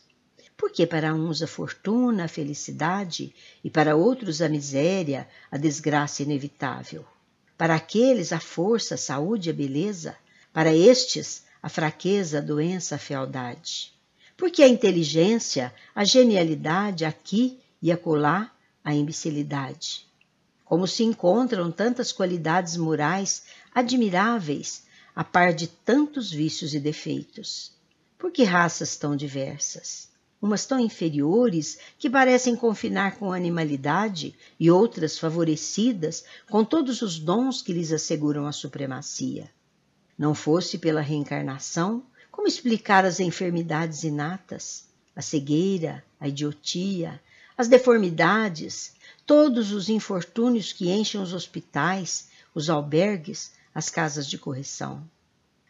Porque 0.55 0.85
para 0.85 1.11
uns 1.11 1.41
a 1.41 1.47
fortuna, 1.47 2.25
a 2.25 2.27
felicidade, 2.27 3.33
e 3.63 3.69
para 3.71 3.95
outros 3.95 4.43
a 4.43 4.47
miséria, 4.47 5.27
a 5.49 5.57
desgraça 5.57 6.21
inevitável. 6.21 7.03
Para 7.63 7.75
aqueles 7.75 8.33
a 8.33 8.41
força, 8.41 8.95
a 8.95 8.97
saúde, 8.97 9.49
a 9.49 9.53
beleza, 9.53 10.17
para 10.51 10.75
estes 10.75 11.45
a 11.61 11.69
fraqueza, 11.69 12.39
a 12.39 12.41
doença, 12.41 12.95
a 12.95 12.97
fealdade. 12.97 13.93
Porque 14.35 14.61
a 14.61 14.67
inteligência, 14.67 15.73
a 15.95 16.03
genialidade 16.03 17.05
aqui 17.05 17.57
e 17.81 17.89
acolá 17.89 18.51
a 18.83 18.93
imbecilidade. 18.93 20.05
Como 20.65 20.85
se 20.85 21.05
encontram 21.05 21.71
tantas 21.71 22.11
qualidades 22.11 22.75
morais 22.75 23.43
admiráveis 23.73 24.83
a 25.15 25.23
par 25.23 25.53
de 25.53 25.67
tantos 25.67 26.29
vícios 26.29 26.73
e 26.73 26.81
defeitos? 26.81 27.71
Por 28.17 28.29
que 28.29 28.43
raças 28.43 28.97
tão 28.97 29.15
diversas? 29.15 30.09
Umas 30.43 30.65
tão 30.65 30.77
inferiores 30.77 31.77
que 31.97 32.09
parecem 32.09 32.53
confinar 32.53 33.15
com 33.15 33.31
animalidade 33.31 34.35
e 34.59 34.69
outras 34.69 35.17
favorecidas 35.17 36.25
com 36.49 36.65
todos 36.65 37.01
os 37.01 37.17
dons 37.17 37.61
que 37.61 37.71
lhes 37.71 37.93
asseguram 37.93 38.45
a 38.45 38.51
supremacia. 38.51 39.49
Não 40.17 40.35
fosse 40.35 40.77
pela 40.77 40.99
reencarnação, 40.99 42.03
como 42.29 42.45
explicar 42.45 43.05
as 43.05 43.21
enfermidades 43.21 44.03
inatas, 44.03 44.83
a 45.15 45.21
cegueira, 45.21 46.03
a 46.19 46.27
idiotia, 46.27 47.21
as 47.57 47.69
deformidades, 47.69 48.91
todos 49.25 49.71
os 49.71 49.87
infortúnios 49.87 50.73
que 50.73 50.91
enchem 50.91 51.21
os 51.21 51.31
hospitais, 51.31 52.27
os 52.53 52.69
albergues, 52.69 53.53
as 53.73 53.89
casas 53.89 54.27
de 54.27 54.37
correção. 54.37 55.09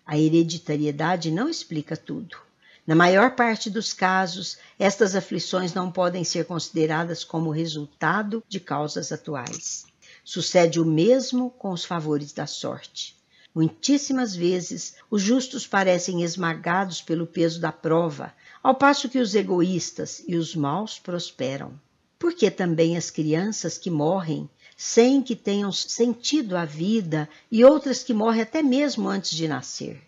A 0.04 0.18
hereditariedade 0.18 1.30
não 1.30 1.48
explica 1.48 1.96
tudo. 1.96 2.38
Na 2.86 2.96
maior 2.96 3.34
parte 3.34 3.70
dos 3.70 3.94
casos, 3.94 4.58
estas 4.78 5.16
aflições 5.16 5.74
não 5.74 5.90
podem 5.90 6.26
ser 6.26 6.46
consideradas 6.46 7.24
como 7.24 7.50
resultado 7.50 8.44
de 8.48 8.60
causas 8.60 9.10
atuais. 9.10 9.86
Sucede 10.22 10.82
o 10.82 10.86
mesmo 10.86 11.50
com 11.50 11.72
os 11.72 11.86
favores 11.86 12.34
da 12.34 12.46
sorte. 12.46 13.16
Muitíssimas 13.56 14.36
vezes, 14.36 14.96
os 15.10 15.22
justos 15.22 15.66
parecem 15.66 16.24
esmagados 16.24 17.02
pelo 17.02 17.26
peso 17.26 17.62
da 17.62 17.72
prova, 17.72 18.34
ao 18.62 18.76
passo 18.76 19.08
que 19.08 19.20
os 19.20 19.34
egoístas 19.34 20.22
e 20.28 20.36
os 20.36 20.54
maus 20.54 21.00
prosperam. 21.00 21.80
Porque 22.20 22.52
também 22.52 22.98
as 22.98 23.10
crianças 23.10 23.78
que 23.78 23.90
morrem 23.90 24.50
sem 24.76 25.22
que 25.22 25.36
tenham 25.36 25.72
sentido 25.72 26.58
a 26.58 26.66
vida 26.66 27.30
e 27.50 27.64
outras 27.64 28.04
que 28.04 28.14
morrem 28.14 28.42
até 28.42 28.62
mesmo 28.62 29.08
antes 29.08 29.32
de 29.32 29.48
nascer. 29.48 30.02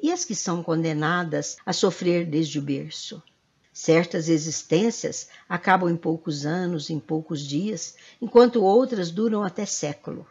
E 0.00 0.12
as 0.12 0.24
que 0.24 0.34
são 0.34 0.62
condenadas 0.62 1.56
a 1.64 1.72
sofrer 1.72 2.26
desde 2.26 2.58
o 2.58 2.62
berço. 2.62 3.22
Certas 3.72 4.28
existências 4.28 5.28
acabam 5.48 5.90
em 5.90 5.96
poucos 5.96 6.44
anos, 6.44 6.90
em 6.90 6.98
poucos 6.98 7.40
dias, 7.40 7.94
enquanto 8.20 8.62
outras 8.62 9.10
duram 9.10 9.42
até 9.42 9.64
século. 9.64 10.26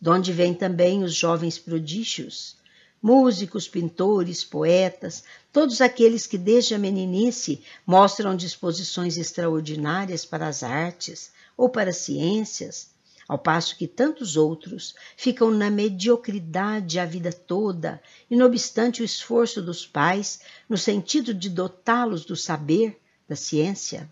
Donde 0.00 0.32
vêm 0.32 0.54
também 0.54 1.02
os 1.02 1.14
jovens 1.14 1.58
prodígios, 1.58 2.56
músicos, 3.00 3.68
pintores, 3.68 4.44
poetas, 4.44 5.22
todos 5.52 5.80
aqueles 5.80 6.26
que 6.26 6.36
desde 6.36 6.74
a 6.74 6.78
meninice 6.78 7.62
mostram 7.86 8.34
disposições 8.34 9.16
extraordinárias 9.16 10.24
para 10.24 10.48
as 10.48 10.62
artes 10.62 11.30
ou 11.56 11.68
para 11.68 11.90
as 11.90 11.98
ciências, 11.98 12.90
ao 13.28 13.38
passo 13.38 13.76
que 13.76 13.88
tantos 13.88 14.36
outros 14.36 14.94
ficam 15.16 15.50
na 15.50 15.68
mediocridade 15.68 16.98
a 16.98 17.04
vida 17.04 17.32
toda, 17.32 18.00
e 18.30 18.36
não 18.36 18.46
obstante 18.46 19.02
o 19.02 19.04
esforço 19.04 19.60
dos 19.60 19.86
pais 19.86 20.40
no 20.68 20.78
sentido 20.78 21.34
de 21.34 21.50
dotá-los 21.50 22.24
do 22.24 22.36
saber, 22.36 23.00
da 23.28 23.34
ciência. 23.34 24.10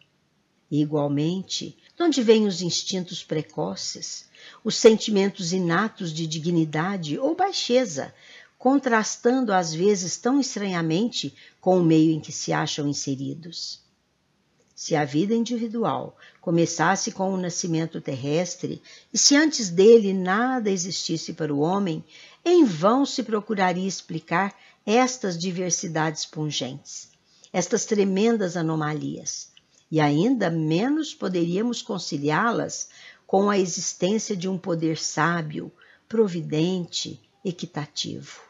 E, 0.71 0.81
igualmente, 0.81 1.79
de 1.97 2.03
onde 2.03 2.23
vêm 2.23 2.47
os 2.47 2.61
instintos 2.61 3.23
precoces, 3.23 4.29
os 4.65 4.75
sentimentos 4.75 5.53
inatos 5.53 6.13
de 6.13 6.27
dignidade 6.27 7.19
ou 7.19 7.37
baixeza, 7.37 8.13
contrastando 8.59 9.53
às 9.53 9.73
vezes 9.73 10.17
tão 10.17 10.41
estranhamente 10.41 11.35
com 11.61 11.79
o 11.79 11.85
meio 11.85 12.13
em 12.13 12.21
que 12.21 12.33
se 12.33 12.53
acham 12.53 12.89
inseridos. 12.89 13.84
Se 14.75 14.97
a 14.97 15.05
vida 15.05 15.35
individual 15.35 16.17
começasse 16.41 17.13
com 17.13 17.33
o 17.33 17.37
nascimento 17.37 18.01
terrestre, 18.01 18.83
e 19.13 19.17
se 19.17 19.37
antes 19.37 19.71
dele 19.71 20.13
nada 20.13 20.69
existisse 20.69 21.33
para 21.33 21.55
o 21.55 21.61
homem, 21.61 22.05
em 22.45 22.65
vão 22.65 23.07
se 23.07 23.23
procuraria 23.23 23.87
explicar 23.87 24.53
estas 24.85 25.39
diversidades 25.39 26.27
pungentes, 26.27 27.09
estas 27.53 27.85
tremendas 27.85 28.57
anomalias, 28.57 29.53
e 29.91 30.01
ainda 30.01 30.51
menos 30.51 31.15
poderíamos 31.15 31.81
conciliá-las 31.81 32.89
com 33.27 33.49
a 33.49 33.59
existência 33.59 34.37
de 34.37 34.49
um 34.49 34.59
poder 34.59 34.99
sábio, 34.99 35.73
providente, 36.09 37.21
equitativo. 37.45 38.41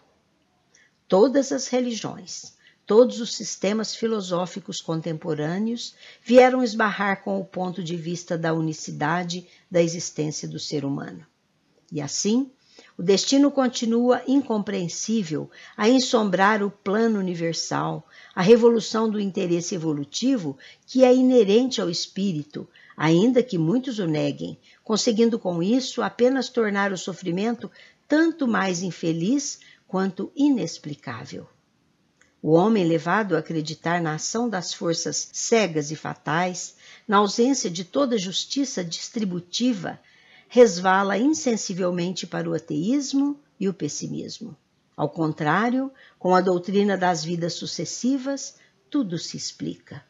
Todas 1.06 1.52
as 1.52 1.68
religiões, 1.68 2.54
todos 2.86 3.20
os 3.20 3.34
sistemas 3.34 3.94
filosóficos 3.94 4.80
contemporâneos 4.80 5.94
vieram 6.22 6.62
esbarrar 6.62 7.22
com 7.22 7.40
o 7.40 7.44
ponto 7.44 7.82
de 7.82 7.96
vista 7.96 8.36
da 8.36 8.52
unicidade 8.52 9.46
da 9.70 9.82
existência 9.82 10.46
do 10.46 10.58
ser 10.58 10.84
humano. 10.84 11.26
E 11.90 12.00
assim, 12.00 12.50
o 12.98 13.02
destino 13.02 13.50
continua 13.50 14.22
incompreensível 14.26 15.50
a 15.76 15.88
ensombrar 15.88 16.62
o 16.62 16.70
plano 16.70 17.18
universal, 17.18 18.06
a 18.34 18.42
revolução 18.42 19.08
do 19.08 19.20
interesse 19.20 19.74
evolutivo 19.74 20.56
que 20.86 21.04
é 21.04 21.14
inerente 21.14 21.80
ao 21.80 21.88
espírito, 21.88 22.68
ainda 22.96 23.42
que 23.42 23.58
muitos 23.58 23.98
o 23.98 24.06
neguem, 24.06 24.58
conseguindo 24.82 25.38
com 25.38 25.62
isso 25.62 26.02
apenas 26.02 26.48
tornar 26.48 26.92
o 26.92 26.98
sofrimento 26.98 27.70
tanto 28.06 28.46
mais 28.46 28.82
infeliz 28.82 29.58
quanto 29.88 30.30
inexplicável. 30.36 31.48
O 32.46 32.52
homem 32.52 32.84
levado 32.84 33.34
a 33.34 33.38
acreditar 33.38 34.02
na 34.02 34.16
ação 34.16 34.50
das 34.50 34.74
forças 34.74 35.30
cegas 35.32 35.90
e 35.90 35.96
fatais, 35.96 36.76
na 37.08 37.16
ausência 37.16 37.70
de 37.70 37.84
toda 37.84 38.18
justiça 38.18 38.84
distributiva, 38.84 39.98
resvala 40.46 41.16
insensivelmente 41.16 42.26
para 42.26 42.46
o 42.46 42.52
ateísmo 42.52 43.40
e 43.58 43.66
o 43.66 43.72
pessimismo. 43.72 44.54
Ao 44.94 45.08
contrário, 45.08 45.90
com 46.18 46.34
a 46.34 46.42
doutrina 46.42 46.98
das 46.98 47.24
vidas 47.24 47.54
sucessivas, 47.54 48.56
tudo 48.90 49.16
se 49.16 49.38
explica. 49.38 50.04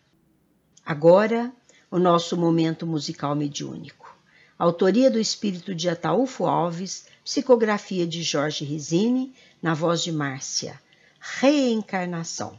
Agora, 0.84 1.52
o 1.88 2.00
nosso 2.00 2.36
momento 2.36 2.84
musical 2.84 3.36
mediúnico. 3.36 4.12
Autoria 4.58 5.08
do 5.08 5.20
espírito 5.20 5.72
de 5.72 5.88
Ataúfo 5.88 6.46
Alves, 6.46 7.06
psicografia 7.24 8.04
de 8.04 8.24
Jorge 8.24 8.64
Risini, 8.64 9.32
na 9.62 9.72
voz 9.72 10.02
de 10.02 10.10
Márcia. 10.10 10.82
Reencarnação. 11.26 12.58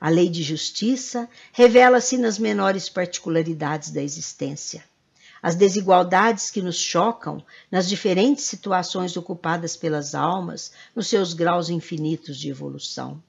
A 0.00 0.08
lei 0.08 0.28
de 0.28 0.42
justiça 0.42 1.28
revela-se 1.52 2.16
nas 2.18 2.38
menores 2.38 2.88
particularidades 2.88 3.90
da 3.90 4.02
existência. 4.02 4.82
As 5.42 5.54
desigualdades 5.54 6.50
que 6.50 6.60
nos 6.60 6.76
chocam 6.76 7.44
nas 7.70 7.88
diferentes 7.88 8.44
situações 8.44 9.16
ocupadas 9.16 9.76
pelas 9.76 10.14
almas, 10.14 10.72
nos 10.94 11.06
seus 11.06 11.34
graus 11.34 11.70
infinitos 11.70 12.36
de 12.36 12.48
evolução. 12.48 13.22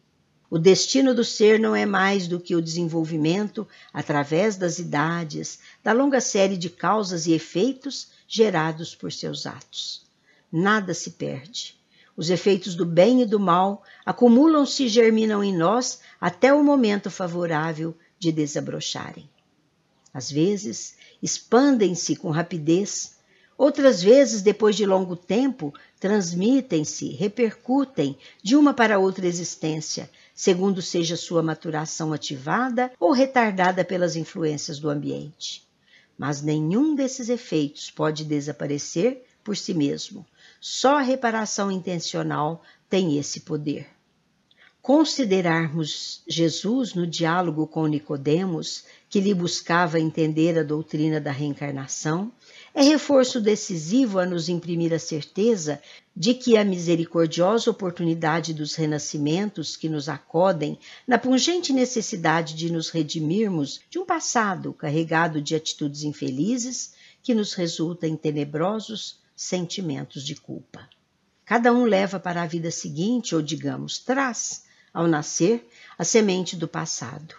O 0.49 0.57
destino 0.57 1.13
do 1.13 1.23
ser 1.23 1.59
não 1.59 1.75
é 1.75 1.85
mais 1.85 2.27
do 2.27 2.39
que 2.39 2.55
o 2.55 2.61
desenvolvimento, 2.61 3.67
através 3.93 4.57
das 4.57 4.79
idades, 4.79 5.59
da 5.83 5.93
longa 5.93 6.19
série 6.19 6.57
de 6.57 6.69
causas 6.69 7.27
e 7.27 7.33
efeitos 7.33 8.07
gerados 8.27 8.95
por 8.95 9.11
seus 9.11 9.45
atos. 9.45 10.10
Nada 10.51 10.93
se 10.93 11.11
perde. 11.11 11.79
Os 12.17 12.29
efeitos 12.29 12.75
do 12.75 12.85
bem 12.85 13.21
e 13.21 13.25
do 13.25 13.39
mal 13.39 13.83
acumulam-se 14.05 14.83
e 14.83 14.89
germinam 14.89 15.41
em 15.41 15.55
nós 15.55 16.01
até 16.19 16.53
o 16.53 16.63
momento 16.63 17.09
favorável 17.09 17.95
de 18.19 18.31
desabrocharem. 18.31 19.29
Às 20.13 20.29
vezes, 20.29 20.95
expandem-se 21.23 22.17
com 22.17 22.29
rapidez, 22.29 23.15
outras 23.57 24.03
vezes, 24.03 24.41
depois 24.41 24.75
de 24.75 24.85
longo 24.85 25.15
tempo, 25.15 25.73
transmitem-se, 25.99 27.09
repercutem 27.11 28.17
de 28.43 28.57
uma 28.57 28.73
para 28.73 28.99
outra 28.99 29.25
existência, 29.25 30.09
segundo 30.35 30.81
seja 30.81 31.15
sua 31.15 31.41
maturação 31.41 32.11
ativada 32.11 32.91
ou 32.99 33.13
retardada 33.13 33.85
pelas 33.85 34.17
influências 34.17 34.79
do 34.79 34.89
ambiente. 34.89 35.65
Mas 36.17 36.41
nenhum 36.41 36.93
desses 36.93 37.29
efeitos 37.29 37.89
pode 37.89 38.25
desaparecer 38.25 39.23
por 39.43 39.55
si 39.55 39.73
mesmo. 39.73 40.25
Só 40.63 40.99
a 40.99 41.01
reparação 41.01 41.71
intencional 41.71 42.61
tem 42.87 43.17
esse 43.17 43.39
poder. 43.39 43.87
Considerarmos 44.79 46.21
Jesus 46.27 46.93
no 46.93 47.07
diálogo 47.07 47.65
com 47.65 47.87
Nicodemos, 47.87 48.83
que 49.09 49.19
lhe 49.19 49.33
buscava 49.33 49.99
entender 49.99 50.59
a 50.59 50.63
doutrina 50.63 51.19
da 51.19 51.31
reencarnação, 51.31 52.31
é 52.75 52.83
reforço 52.83 53.41
decisivo 53.41 54.19
a 54.19 54.25
nos 54.25 54.49
imprimir 54.49 54.93
a 54.93 54.99
certeza 54.99 55.81
de 56.15 56.35
que 56.35 56.55
a 56.55 56.63
misericordiosa 56.63 57.71
oportunidade 57.71 58.53
dos 58.53 58.75
renascimentos 58.75 59.75
que 59.75 59.89
nos 59.89 60.07
acodem 60.07 60.77
na 61.07 61.17
pungente 61.17 61.73
necessidade 61.73 62.53
de 62.53 62.71
nos 62.71 62.89
redimirmos 62.89 63.81
de 63.89 63.97
um 63.97 64.05
passado 64.05 64.73
carregado 64.73 65.41
de 65.41 65.55
atitudes 65.55 66.03
infelizes 66.03 66.93
que 67.23 67.33
nos 67.33 67.53
resulta 67.53 68.07
em 68.07 68.15
tenebrosos 68.15 69.20
sentimentos 69.41 70.23
de 70.23 70.35
culpa. 70.35 70.87
Cada 71.43 71.73
um 71.73 71.83
leva 71.83 72.19
para 72.19 72.43
a 72.43 72.45
vida 72.45 72.69
seguinte, 72.69 73.35
ou 73.35 73.41
digamos, 73.41 73.97
traz 73.97 74.65
ao 74.93 75.07
nascer, 75.07 75.67
a 75.97 76.03
semente 76.03 76.55
do 76.55 76.67
passado. 76.67 77.33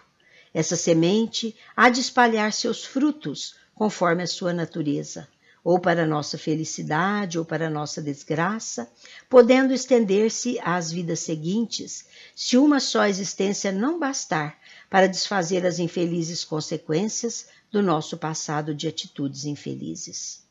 Essa 0.53 0.75
semente 0.75 1.55
há 1.75 1.89
de 1.89 2.01
espalhar 2.01 2.51
seus 2.51 2.83
frutos 2.83 3.55
conforme 3.73 4.21
a 4.21 4.27
sua 4.27 4.51
natureza, 4.51 5.29
ou 5.63 5.79
para 5.79 6.05
nossa 6.05 6.37
felicidade 6.37 7.39
ou 7.39 7.45
para 7.45 7.69
nossa 7.69 8.01
desgraça, 8.01 8.91
podendo 9.29 9.73
estender-se 9.73 10.59
às 10.59 10.91
vidas 10.91 11.21
seguintes, 11.21 12.05
se 12.35 12.57
uma 12.57 12.81
só 12.81 13.05
existência 13.05 13.71
não 13.71 13.97
bastar 13.97 14.59
para 14.89 15.07
desfazer 15.07 15.65
as 15.65 15.79
infelizes 15.79 16.43
consequências 16.43 17.47
do 17.71 17.81
nosso 17.81 18.17
passado 18.17 18.75
de 18.75 18.89
atitudes 18.89 19.45
infelizes. 19.45 20.42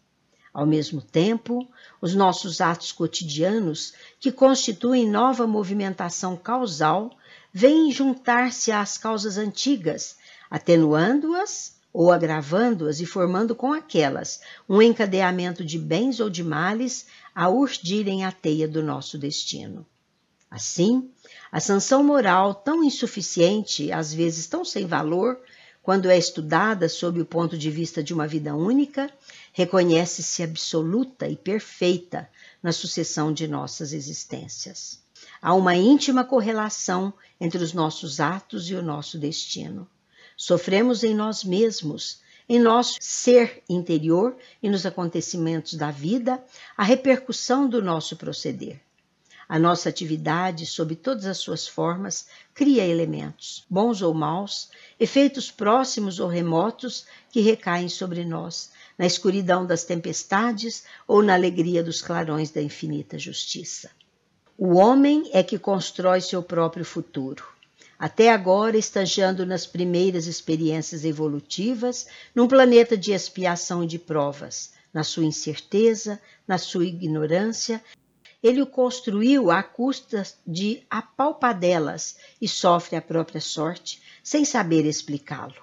Ao 0.52 0.66
mesmo 0.66 1.00
tempo, 1.00 1.66
os 2.00 2.14
nossos 2.14 2.60
atos 2.60 2.92
cotidianos, 2.92 3.94
que 4.20 4.30
constituem 4.30 5.08
nova 5.08 5.46
movimentação 5.46 6.36
causal, 6.36 7.10
vêm 7.52 7.90
juntar-se 7.90 8.70
às 8.70 8.98
causas 8.98 9.38
antigas, 9.38 10.16
atenuando-as 10.50 11.80
ou 11.92 12.10
agravando-as 12.10 13.00
e 13.00 13.06
formando 13.06 13.54
com 13.54 13.72
aquelas 13.72 14.40
um 14.68 14.80
encadeamento 14.80 15.64
de 15.64 15.78
bens 15.78 16.20
ou 16.20 16.30
de 16.30 16.42
males 16.42 17.06
a 17.34 17.48
urdirem 17.48 18.24
a 18.24 18.32
teia 18.32 18.66
do 18.66 18.82
nosso 18.82 19.18
destino. 19.18 19.86
Assim, 20.50 21.10
a 21.50 21.60
sanção 21.60 22.04
moral, 22.04 22.54
tão 22.54 22.84
insuficiente, 22.84 23.90
às 23.90 24.12
vezes 24.12 24.46
tão 24.46 24.64
sem 24.64 24.86
valor, 24.86 25.40
quando 25.82 26.08
é 26.08 26.16
estudada 26.16 26.88
sob 26.88 27.20
o 27.20 27.26
ponto 27.26 27.58
de 27.58 27.70
vista 27.70 28.02
de 28.02 28.14
uma 28.14 28.26
vida 28.26 28.54
única, 28.54 29.10
reconhece-se 29.52 30.42
absoluta 30.42 31.28
e 31.28 31.36
perfeita 31.36 32.30
na 32.62 32.70
sucessão 32.70 33.32
de 33.32 33.48
nossas 33.48 33.92
existências. 33.92 35.02
Há 35.40 35.54
uma 35.54 35.74
íntima 35.74 36.24
correlação 36.24 37.12
entre 37.40 37.62
os 37.62 37.72
nossos 37.72 38.20
atos 38.20 38.70
e 38.70 38.74
o 38.74 38.82
nosso 38.82 39.18
destino. 39.18 39.88
Sofremos 40.36 41.02
em 41.02 41.14
nós 41.14 41.42
mesmos, 41.42 42.20
em 42.48 42.60
nosso 42.60 42.98
ser 43.00 43.62
interior 43.68 44.36
e 44.62 44.70
nos 44.70 44.86
acontecimentos 44.86 45.74
da 45.74 45.90
vida, 45.90 46.42
a 46.76 46.84
repercussão 46.84 47.68
do 47.68 47.82
nosso 47.82 48.16
proceder. 48.16 48.80
A 49.52 49.58
nossa 49.58 49.90
atividade, 49.90 50.64
sob 50.64 50.96
todas 50.96 51.26
as 51.26 51.36
suas 51.36 51.68
formas, 51.68 52.26
cria 52.54 52.86
elementos, 52.86 53.66
bons 53.68 54.00
ou 54.00 54.14
maus, 54.14 54.70
efeitos 54.98 55.50
próximos 55.50 56.18
ou 56.18 56.26
remotos 56.26 57.04
que 57.30 57.42
recaem 57.42 57.86
sobre 57.86 58.24
nós, 58.24 58.70
na 58.96 59.04
escuridão 59.04 59.66
das 59.66 59.84
tempestades 59.84 60.84
ou 61.06 61.22
na 61.22 61.34
alegria 61.34 61.84
dos 61.84 62.00
clarões 62.00 62.50
da 62.50 62.62
infinita 62.62 63.18
justiça. 63.18 63.90
O 64.56 64.78
homem 64.78 65.28
é 65.34 65.42
que 65.42 65.58
constrói 65.58 66.22
seu 66.22 66.42
próprio 66.42 66.82
futuro. 66.82 67.44
Até 67.98 68.30
agora, 68.32 68.78
estagiando 68.78 69.44
nas 69.44 69.66
primeiras 69.66 70.26
experiências 70.26 71.04
evolutivas, 71.04 72.06
num 72.34 72.48
planeta 72.48 72.96
de 72.96 73.12
expiação 73.12 73.84
e 73.84 73.86
de 73.86 73.98
provas, 73.98 74.72
na 74.94 75.04
sua 75.04 75.26
incerteza, 75.26 76.18
na 76.48 76.56
sua 76.56 76.86
ignorância 76.86 77.82
ele 78.42 78.60
o 78.60 78.66
construiu 78.66 79.50
à 79.50 79.62
custa 79.62 80.24
de 80.46 80.82
apalpadelas 80.90 82.16
e 82.40 82.48
sofre 82.48 82.96
a 82.96 83.02
própria 83.02 83.40
sorte, 83.40 84.02
sem 84.22 84.44
saber 84.44 84.84
explicá-lo. 84.84 85.62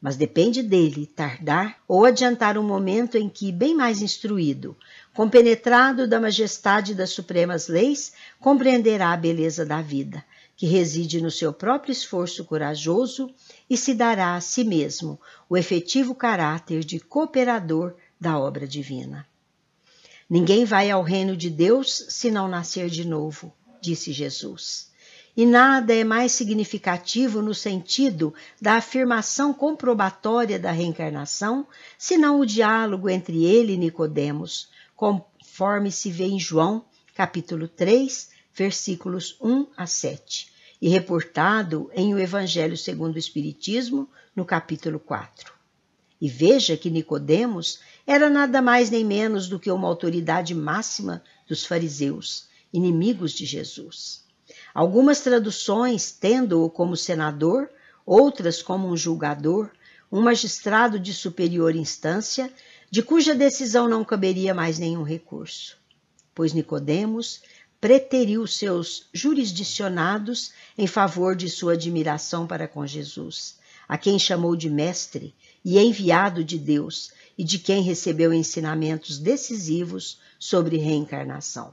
Mas 0.00 0.16
depende 0.16 0.62
dele 0.62 1.06
tardar 1.06 1.80
ou 1.86 2.04
adiantar 2.04 2.56
um 2.56 2.62
momento 2.62 3.16
em 3.16 3.28
que, 3.28 3.50
bem 3.50 3.74
mais 3.74 4.00
instruído, 4.00 4.76
compenetrado 5.12 6.06
da 6.06 6.20
majestade 6.20 6.94
das 6.94 7.10
supremas 7.10 7.66
leis, 7.66 8.12
compreenderá 8.38 9.12
a 9.12 9.16
beleza 9.16 9.66
da 9.66 9.82
vida, 9.82 10.24
que 10.56 10.66
reside 10.66 11.20
no 11.20 11.30
seu 11.30 11.52
próprio 11.52 11.92
esforço 11.92 12.44
corajoso 12.44 13.32
e 13.68 13.76
se 13.76 13.92
dará 13.92 14.36
a 14.36 14.40
si 14.40 14.62
mesmo 14.62 15.20
o 15.48 15.56
efetivo 15.56 16.14
caráter 16.14 16.84
de 16.84 17.00
cooperador 17.00 17.94
da 18.20 18.38
obra 18.38 18.66
divina. 18.66 19.26
Ninguém 20.28 20.64
vai 20.64 20.90
ao 20.90 21.02
reino 21.02 21.36
de 21.36 21.48
Deus 21.48 22.04
se 22.10 22.30
não 22.30 22.48
nascer 22.48 22.90
de 22.90 23.06
novo, 23.06 23.52
disse 23.80 24.12
Jesus. 24.12 24.88
E 25.34 25.46
nada 25.46 25.94
é 25.94 26.04
mais 26.04 26.32
significativo 26.32 27.40
no 27.40 27.54
sentido 27.54 28.34
da 28.60 28.74
afirmação 28.74 29.54
comprobatória 29.54 30.58
da 30.58 30.70
reencarnação, 30.70 31.66
senão 31.96 32.40
o 32.40 32.44
diálogo 32.44 33.08
entre 33.08 33.44
ele 33.44 33.74
e 33.74 33.78
Nicodemos, 33.78 34.68
conforme 34.96 35.92
se 35.92 36.10
vê 36.10 36.24
em 36.24 36.40
João, 36.40 36.84
capítulo 37.14 37.68
3, 37.68 38.30
versículos 38.52 39.36
1 39.40 39.68
a 39.76 39.86
7, 39.86 40.52
e 40.82 40.88
reportado 40.88 41.88
em 41.94 42.12
O 42.12 42.18
Evangelho 42.18 42.76
segundo 42.76 43.14
o 43.14 43.18
Espiritismo, 43.18 44.08
no 44.34 44.44
capítulo 44.44 44.98
4. 44.98 45.52
E 46.20 46.28
veja 46.28 46.76
que 46.76 46.90
Nicodemos 46.90 47.78
era 48.10 48.30
nada 48.30 48.62
mais 48.62 48.88
nem 48.88 49.04
menos 49.04 49.48
do 49.48 49.60
que 49.60 49.70
uma 49.70 49.86
autoridade 49.86 50.54
máxima 50.54 51.22
dos 51.46 51.66
fariseus, 51.66 52.48
inimigos 52.72 53.32
de 53.32 53.44
Jesus. 53.44 54.24
Algumas 54.72 55.20
traduções 55.20 56.10
tendo-o 56.10 56.70
como 56.70 56.96
senador, 56.96 57.68
outras 58.06 58.62
como 58.62 58.88
um 58.88 58.96
julgador, 58.96 59.70
um 60.10 60.22
magistrado 60.22 60.98
de 60.98 61.12
superior 61.12 61.76
instância, 61.76 62.50
de 62.90 63.02
cuja 63.02 63.34
decisão 63.34 63.86
não 63.86 64.02
caberia 64.02 64.54
mais 64.54 64.78
nenhum 64.78 65.02
recurso. 65.02 65.76
Pois 66.34 66.54
Nicodemos 66.54 67.42
preteriu 67.78 68.46
seus 68.46 69.06
jurisdicionados 69.12 70.52
em 70.78 70.86
favor 70.86 71.36
de 71.36 71.50
sua 71.50 71.74
admiração 71.74 72.46
para 72.46 72.66
com 72.66 72.86
Jesus, 72.86 73.58
a 73.86 73.98
quem 73.98 74.18
chamou 74.18 74.56
de 74.56 74.70
mestre 74.70 75.34
e 75.62 75.78
enviado 75.78 76.42
de 76.42 76.56
Deus, 76.56 77.12
e 77.38 77.44
de 77.44 77.60
quem 77.60 77.82
recebeu 77.82 78.34
ensinamentos 78.34 79.16
decisivos 79.16 80.18
sobre 80.40 80.76
reencarnação. 80.76 81.72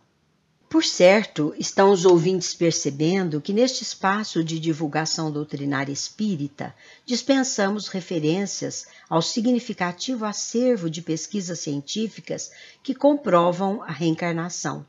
Por 0.69 0.83
certo, 0.83 1.55
estão 1.57 1.91
os 1.91 2.05
ouvintes 2.05 2.53
percebendo 2.53 3.39
que 3.39 3.53
neste 3.53 3.81
espaço 3.81 4.43
de 4.43 4.59
divulgação 4.59 5.31
doutrinária 5.31 5.91
espírita 5.91 6.75
dispensamos 7.05 7.87
referências 7.87 8.85
ao 9.09 9.21
significativo 9.21 10.25
acervo 10.25 10.89
de 10.89 11.01
pesquisas 11.01 11.59
científicas 11.59 12.51
que 12.83 12.93
comprovam 12.93 13.81
a 13.83 13.91
reencarnação, 13.91 14.85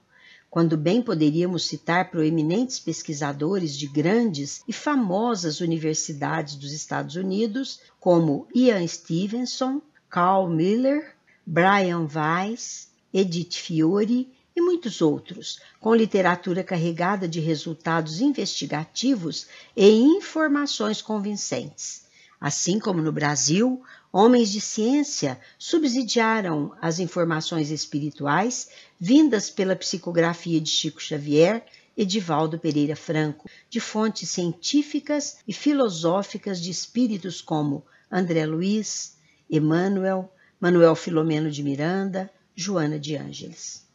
quando 0.51 0.77
bem 0.77 1.03
poderíamos 1.03 1.67
citar 1.67 2.11
proeminentes 2.11 2.81
pesquisadores 2.81 3.77
de 3.77 3.87
grandes 3.87 4.63
e 4.67 4.73
famosas 4.73 5.61
universidades 5.61 6.57
dos 6.57 6.73
Estados 6.73 7.15
Unidos, 7.15 7.81
como 8.01 8.49
Ian 8.55 8.87
Stevenson, 8.87 9.81
Carl 10.17 10.49
Miller, 10.49 11.15
Brian 11.45 12.09
Weiss, 12.11 12.89
Edith 13.13 13.53
Fiore 13.53 14.33
e 14.57 14.63
muitos 14.63 15.03
outros, 15.03 15.61
com 15.79 15.95
literatura 15.95 16.65
carregada 16.65 17.29
de 17.29 17.39
resultados 17.39 18.23
investigativos 18.23 19.47
e 19.77 19.87
informações 19.87 21.03
convincentes. 21.03 22.05
Assim 22.41 22.79
como 22.79 23.03
no 23.03 23.13
Brasil, 23.13 23.83
homens 24.11 24.51
de 24.51 24.59
ciência 24.59 25.39
subsidiaram 25.59 26.75
as 26.81 26.99
informações 26.99 27.71
espirituais 27.71 28.71
vindas 28.99 29.51
pela 29.51 29.77
psicografia 29.77 30.59
de 30.59 30.71
Chico 30.71 30.99
Xavier 30.99 31.63
e 31.95 32.07
de 32.07 32.21
Valdo 32.21 32.59
Pereira 32.59 32.97
Franco, 32.97 33.51
de 33.69 33.81
fontes 33.81 34.31
científicas 34.31 35.41
e 35.47 35.53
filosóficas 35.53 36.59
de 36.59 36.71
espíritos 36.71 37.43
como 37.43 37.85
André 38.11 38.47
Luiz, 38.47 39.16
Emmanuel, 39.51 40.33
Manuel 40.61 40.95
Filomeno 40.95 41.51
de 41.51 41.63
Miranda, 41.63 42.31
Joana 42.55 42.99
de 42.99 43.17
Ângeles. 43.17 43.87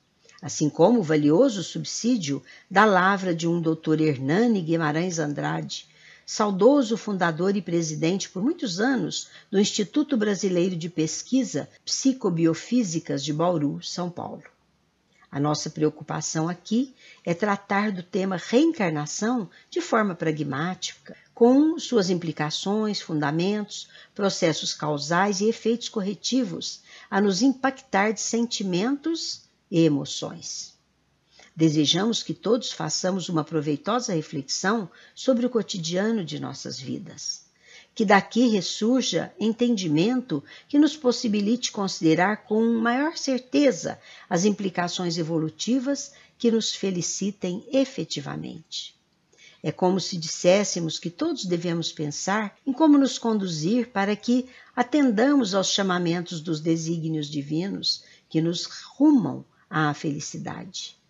Assim 0.41 0.69
como 0.69 0.99
o 0.99 1.03
valioso 1.03 1.63
subsídio 1.63 2.41
da 2.69 2.85
lavra 2.85 3.33
de 3.35 3.47
um 3.47 3.61
doutor 3.61 4.01
Hernani 4.01 4.61
Guimarães 4.61 5.19
Andrade, 5.19 5.87
saudoso 6.25 6.95
fundador 6.95 7.55
e 7.55 7.61
presidente 7.61 8.29
por 8.29 8.41
muitos 8.41 8.79
anos 8.79 9.27
do 9.51 9.59
Instituto 9.59 10.15
Brasileiro 10.15 10.75
de 10.75 10.89
Pesquisa 10.89 11.69
Psicobiofísicas 11.83 13.23
de 13.23 13.33
Bauru, 13.33 13.83
São 13.83 14.09
Paulo. 14.09 14.43
A 15.31 15.39
nossa 15.39 15.69
preocupação 15.69 16.49
aqui 16.49 16.93
é 17.23 17.33
tratar 17.33 17.91
do 17.93 18.03
tema 18.03 18.35
reencarnação 18.35 19.49
de 19.69 19.79
forma 19.79 20.13
pragmática, 20.13 21.15
com 21.33 21.79
suas 21.79 22.09
implicações, 22.09 22.99
fundamentos, 22.99 23.87
processos 24.13 24.73
causais 24.73 25.39
e 25.39 25.47
efeitos 25.47 25.87
corretivos, 25.87 26.81
a 27.09 27.21
nos 27.21 27.41
impactar 27.41 28.11
de 28.11 28.19
sentimentos 28.19 29.43
e 29.71 29.79
emoções. 29.79 30.73
Desejamos 31.55 32.21
que 32.21 32.33
todos 32.33 32.73
façamos 32.73 33.29
uma 33.29 33.43
proveitosa 33.43 34.13
reflexão 34.13 34.89
sobre 35.15 35.45
o 35.45 35.49
cotidiano 35.49 36.25
de 36.25 36.39
nossas 36.39 36.77
vidas. 36.77 37.50
Que 37.93 38.05
daqui 38.05 38.47
ressurja 38.47 39.33
entendimento 39.39 40.43
que 40.67 40.79
nos 40.79 40.95
possibilite 40.95 41.71
considerar 41.71 42.45
com 42.45 42.63
maior 42.79 43.17
certeza 43.17 43.99
as 44.29 44.45
implicações 44.45 45.17
evolutivas 45.17 46.13
que 46.37 46.49
nos 46.49 46.73
felicitem 46.73 47.63
efetivamente. 47.71 48.95
É 49.63 49.71
como 49.71 49.99
se 49.99 50.17
disséssemos 50.17 50.97
que 50.97 51.09
todos 51.09 51.45
devemos 51.45 51.91
pensar 51.91 52.57
em 52.65 52.73
como 52.73 52.97
nos 52.97 53.19
conduzir 53.19 53.89
para 53.89 54.15
que 54.15 54.47
atendamos 54.75 55.53
aos 55.53 55.69
chamamentos 55.71 56.41
dos 56.41 56.59
desígnios 56.59 57.29
divinos 57.29 58.03
que 58.27 58.41
nos 58.41 58.65
rumam 58.97 59.45
à 59.69 59.93
felicidade. 59.93 61.00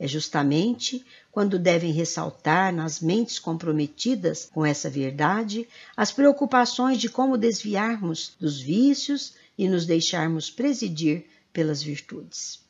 É 0.00 0.08
justamente 0.08 1.04
quando 1.30 1.58
devem 1.58 1.92
ressaltar 1.92 2.74
nas 2.74 3.00
mentes 3.00 3.38
comprometidas 3.38 4.48
com 4.50 4.64
essa 4.64 4.88
verdade 4.88 5.68
as 5.94 6.10
preocupações 6.10 6.98
de 6.98 7.10
como 7.10 7.36
desviarmos 7.36 8.34
dos 8.40 8.58
vícios 8.58 9.34
e 9.58 9.68
nos 9.68 9.84
deixarmos 9.84 10.50
presidir 10.50 11.26
pelas 11.52 11.82
virtudes. 11.82 12.60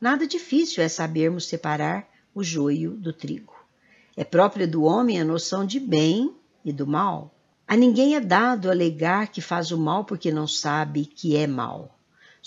Nada 0.00 0.24
difícil 0.24 0.80
é 0.80 0.88
sabermos 0.88 1.48
separar 1.48 2.08
o 2.32 2.44
joio 2.44 2.92
do 2.92 3.12
trigo. 3.12 3.56
É 4.16 4.22
própria 4.22 4.66
do 4.66 4.84
homem 4.84 5.20
a 5.20 5.24
noção 5.24 5.66
de 5.66 5.80
bem 5.80 6.32
e 6.64 6.72
do 6.72 6.86
mal. 6.86 7.34
A 7.66 7.76
ninguém 7.76 8.14
é 8.14 8.20
dado 8.20 8.70
alegar 8.70 9.32
que 9.32 9.40
faz 9.40 9.72
o 9.72 9.78
mal 9.78 10.04
porque 10.04 10.30
não 10.30 10.46
sabe 10.46 11.06
que 11.06 11.36
é 11.36 11.48
mal. 11.48 11.97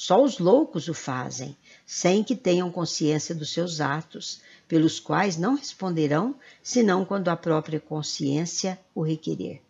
Só 0.04 0.24
os 0.24 0.40
loucos 0.40 0.88
o 0.88 0.96
fazem, 0.96 1.56
sem 1.86 2.24
que 2.24 2.36
tenham 2.36 2.72
consciência 2.72 3.36
dos 3.36 3.54
seus 3.54 3.80
atos, 3.80 4.42
pelos 4.68 5.00
quais 5.00 5.38
não 5.38 5.54
responderão 5.54 6.34
senão 6.64 7.06
quando 7.06 7.28
a 7.28 7.36
própria 7.36 7.80
consciência 7.80 8.80
o 8.96 9.04
requerer. 9.04 9.62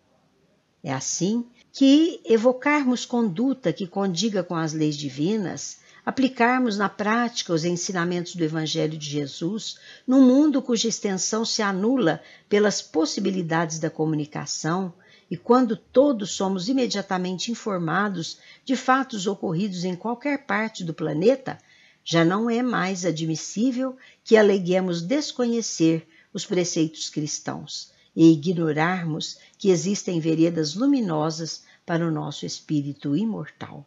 É 0.82 0.94
assim 0.94 1.46
que 1.74 2.22
evocarmos 2.24 3.06
conduta 3.06 3.74
que 3.74 3.86
condiga 3.86 4.42
com 4.42 4.56
as 4.56 4.72
leis 4.72 4.96
divinas 4.96 5.82
aplicarmos 6.06 6.78
na 6.78 6.88
prática 6.88 7.52
os 7.52 7.66
ensinamentos 7.66 8.34
do 8.34 8.44
Evangelho 8.46 8.98
de 8.98 9.10
Jesus 9.10 9.76
num 10.08 10.26
mundo 10.26 10.62
cuja 10.62 10.88
extensão 10.88 11.44
se 11.44 11.62
anula 11.62 12.22
pelas 12.48 12.82
possibilidades 12.82 13.80
da 13.80 13.90
comunicação 13.90 14.94
e 15.32 15.38
quando 15.38 15.78
todos 15.78 16.32
somos 16.32 16.68
imediatamente 16.68 17.50
informados 17.50 18.38
de 18.66 18.76
fatos 18.76 19.26
ocorridos 19.26 19.86
em 19.86 19.96
qualquer 19.96 20.46
parte 20.46 20.84
do 20.84 20.94
planeta, 20.94 21.58
Já 22.04 22.26
não 22.26 22.50
é 22.50 22.62
mais 22.62 23.06
admissível 23.06 23.96
que 24.24 24.36
aleguemos 24.36 25.02
desconhecer 25.02 26.08
os 26.34 26.46
preceitos 26.46 27.10
cristãos 27.10 27.92
e 28.16 28.32
ignorarmos 28.32 29.38
que 29.58 29.70
existem 29.70 30.20
veredas 30.20 30.74
luminosas 30.74 31.64
para 31.86 32.06
o 32.06 32.12
nosso 32.12 32.46
espírito 32.46 33.16
imortal. 33.16 33.86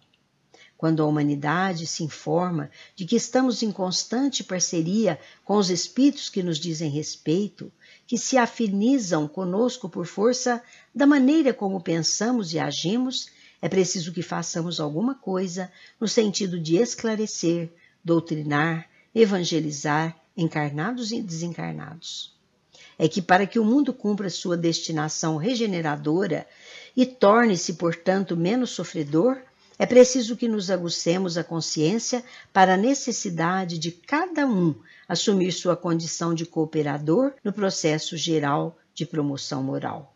Quando 0.76 1.02
a 1.02 1.06
humanidade 1.06 1.86
se 1.86 2.04
informa 2.04 2.70
de 2.94 3.04
que 3.04 3.16
estamos 3.16 3.62
em 3.62 3.72
constante 3.72 4.44
parceria 4.44 5.18
com 5.44 5.56
os 5.56 5.70
espíritos 5.70 6.28
que 6.28 6.42
nos 6.42 6.58
dizem 6.58 6.90
respeito, 6.90 7.72
que 8.06 8.18
se 8.18 8.36
afinizam 8.36 9.26
conosco 9.26 9.88
por 9.88 10.06
força 10.06 10.62
da 10.94 11.06
maneira 11.06 11.54
como 11.54 11.80
pensamos 11.80 12.52
e 12.52 12.58
agimos, 12.58 13.28
é 13.60 13.68
preciso 13.68 14.12
que 14.12 14.22
façamos 14.22 14.78
alguma 14.78 15.14
coisa 15.14 15.72
no 15.98 16.06
sentido 16.06 16.60
de 16.60 16.76
esclarecer, 16.76 17.72
doutrinar, 18.04 18.88
evangelizar 19.14 20.14
encarnados 20.36 21.12
e 21.12 21.22
desencarnados. 21.22 22.34
É 22.98 23.08
que 23.08 23.22
para 23.22 23.46
que 23.46 23.58
o 23.58 23.64
mundo 23.64 23.92
cumpra 23.92 24.28
sua 24.28 24.56
destinação 24.56 25.36
regeneradora 25.36 26.46
e 26.96 27.06
torne-se, 27.06 27.74
portanto, 27.74 28.36
menos 28.36 28.70
sofredor, 28.70 29.40
é 29.78 29.86
preciso 29.86 30.36
que 30.36 30.46
nos 30.46 30.70
agucemos 30.70 31.36
a 31.36 31.42
consciência 31.42 32.24
para 32.52 32.74
a 32.74 32.76
necessidade 32.76 33.78
de 33.78 33.90
cada 33.90 34.46
um 34.46 34.74
assumir 35.08 35.52
sua 35.52 35.76
condição 35.76 36.32
de 36.32 36.46
cooperador 36.46 37.32
no 37.42 37.52
processo 37.52 38.16
geral 38.16 38.78
de 38.94 39.04
promoção 39.04 39.62
moral. 39.62 40.14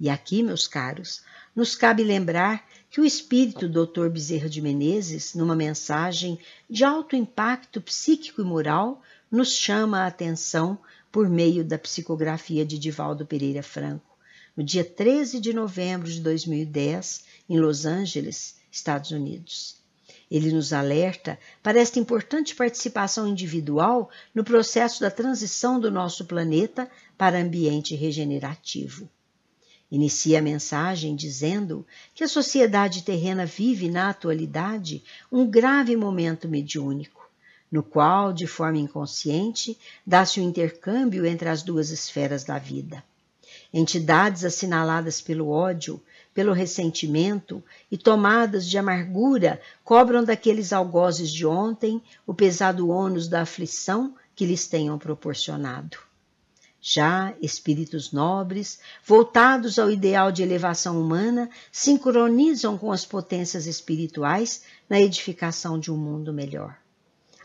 E 0.00 0.08
aqui, 0.08 0.42
meus 0.42 0.66
caros, 0.66 1.22
nos 1.54 1.74
cabe 1.74 2.04
lembrar 2.04 2.66
que 2.90 3.00
o 3.00 3.04
espírito 3.04 3.68
Dr. 3.68 4.08
Bezerra 4.08 4.48
de 4.48 4.60
Menezes, 4.60 5.34
numa 5.34 5.56
mensagem 5.56 6.38
de 6.68 6.84
alto 6.84 7.16
impacto 7.16 7.80
psíquico 7.80 8.40
e 8.40 8.44
moral, 8.44 9.02
nos 9.30 9.52
chama 9.52 10.00
a 10.00 10.06
atenção 10.06 10.78
por 11.10 11.28
meio 11.28 11.64
da 11.64 11.78
psicografia 11.78 12.64
de 12.64 12.78
Divaldo 12.78 13.26
Pereira 13.26 13.62
Franco, 13.62 14.16
no 14.56 14.62
dia 14.62 14.84
13 14.84 15.40
de 15.40 15.52
novembro 15.52 16.10
de 16.10 16.20
2010, 16.20 17.24
em 17.48 17.58
Los 17.58 17.86
Angeles, 17.86 18.56
Estados 18.76 19.10
Unidos. 19.10 19.76
Ele 20.30 20.52
nos 20.52 20.72
alerta 20.72 21.38
para 21.62 21.80
esta 21.80 21.98
importante 21.98 22.54
participação 22.54 23.26
individual 23.26 24.10
no 24.34 24.44
processo 24.44 25.00
da 25.00 25.10
transição 25.10 25.78
do 25.78 25.90
nosso 25.90 26.24
planeta 26.24 26.90
para 27.16 27.38
ambiente 27.38 27.94
regenerativo. 27.94 29.08
Inicia 29.90 30.40
a 30.40 30.42
mensagem 30.42 31.14
dizendo 31.14 31.86
que 32.12 32.24
a 32.24 32.28
sociedade 32.28 33.02
terrena 33.02 33.46
vive, 33.46 33.88
na 33.88 34.10
atualidade, 34.10 35.02
um 35.30 35.48
grave 35.48 35.94
momento 35.96 36.48
mediúnico, 36.48 37.30
no 37.70 37.84
qual, 37.84 38.32
de 38.32 38.48
forma 38.48 38.78
inconsciente, 38.78 39.78
dá-se 40.04 40.40
o 40.40 40.42
um 40.42 40.48
intercâmbio 40.48 41.24
entre 41.24 41.48
as 41.48 41.62
duas 41.62 41.90
esferas 41.90 42.42
da 42.42 42.58
vida. 42.58 43.02
Entidades 43.72 44.44
assinaladas 44.44 45.20
pelo 45.20 45.48
ódio, 45.48 46.02
pelo 46.36 46.52
ressentimento 46.52 47.64
e 47.90 47.96
tomadas 47.96 48.68
de 48.68 48.76
amargura 48.76 49.58
cobram 49.82 50.22
daqueles 50.22 50.70
algozes 50.70 51.32
de 51.32 51.46
ontem 51.46 52.02
o 52.26 52.34
pesado 52.34 52.90
ônus 52.90 53.26
da 53.26 53.40
aflição 53.40 54.14
que 54.34 54.44
lhes 54.44 54.66
tenham 54.68 54.98
proporcionado. 54.98 55.96
Já 56.78 57.32
espíritos 57.40 58.12
nobres, 58.12 58.78
voltados 59.02 59.78
ao 59.78 59.90
ideal 59.90 60.30
de 60.30 60.42
elevação 60.42 61.00
humana, 61.00 61.48
sincronizam 61.72 62.76
com 62.76 62.92
as 62.92 63.06
potências 63.06 63.66
espirituais 63.66 64.62
na 64.90 65.00
edificação 65.00 65.80
de 65.80 65.90
um 65.90 65.96
mundo 65.96 66.34
melhor. 66.34 66.76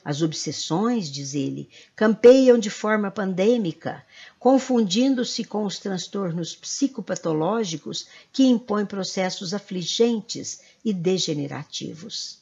As 0.03 0.21
obsessões, 0.21 1.11
diz 1.11 1.35
ele, 1.35 1.69
campeiam 1.95 2.57
de 2.57 2.69
forma 2.69 3.11
pandêmica, 3.11 4.03
confundindo-se 4.39 5.43
com 5.43 5.63
os 5.63 5.77
transtornos 5.77 6.55
psicopatológicos 6.55 8.07
que 8.33 8.43
impõem 8.43 8.85
processos 8.85 9.53
afligentes 9.53 10.61
e 10.83 10.91
degenerativos. 10.91 12.39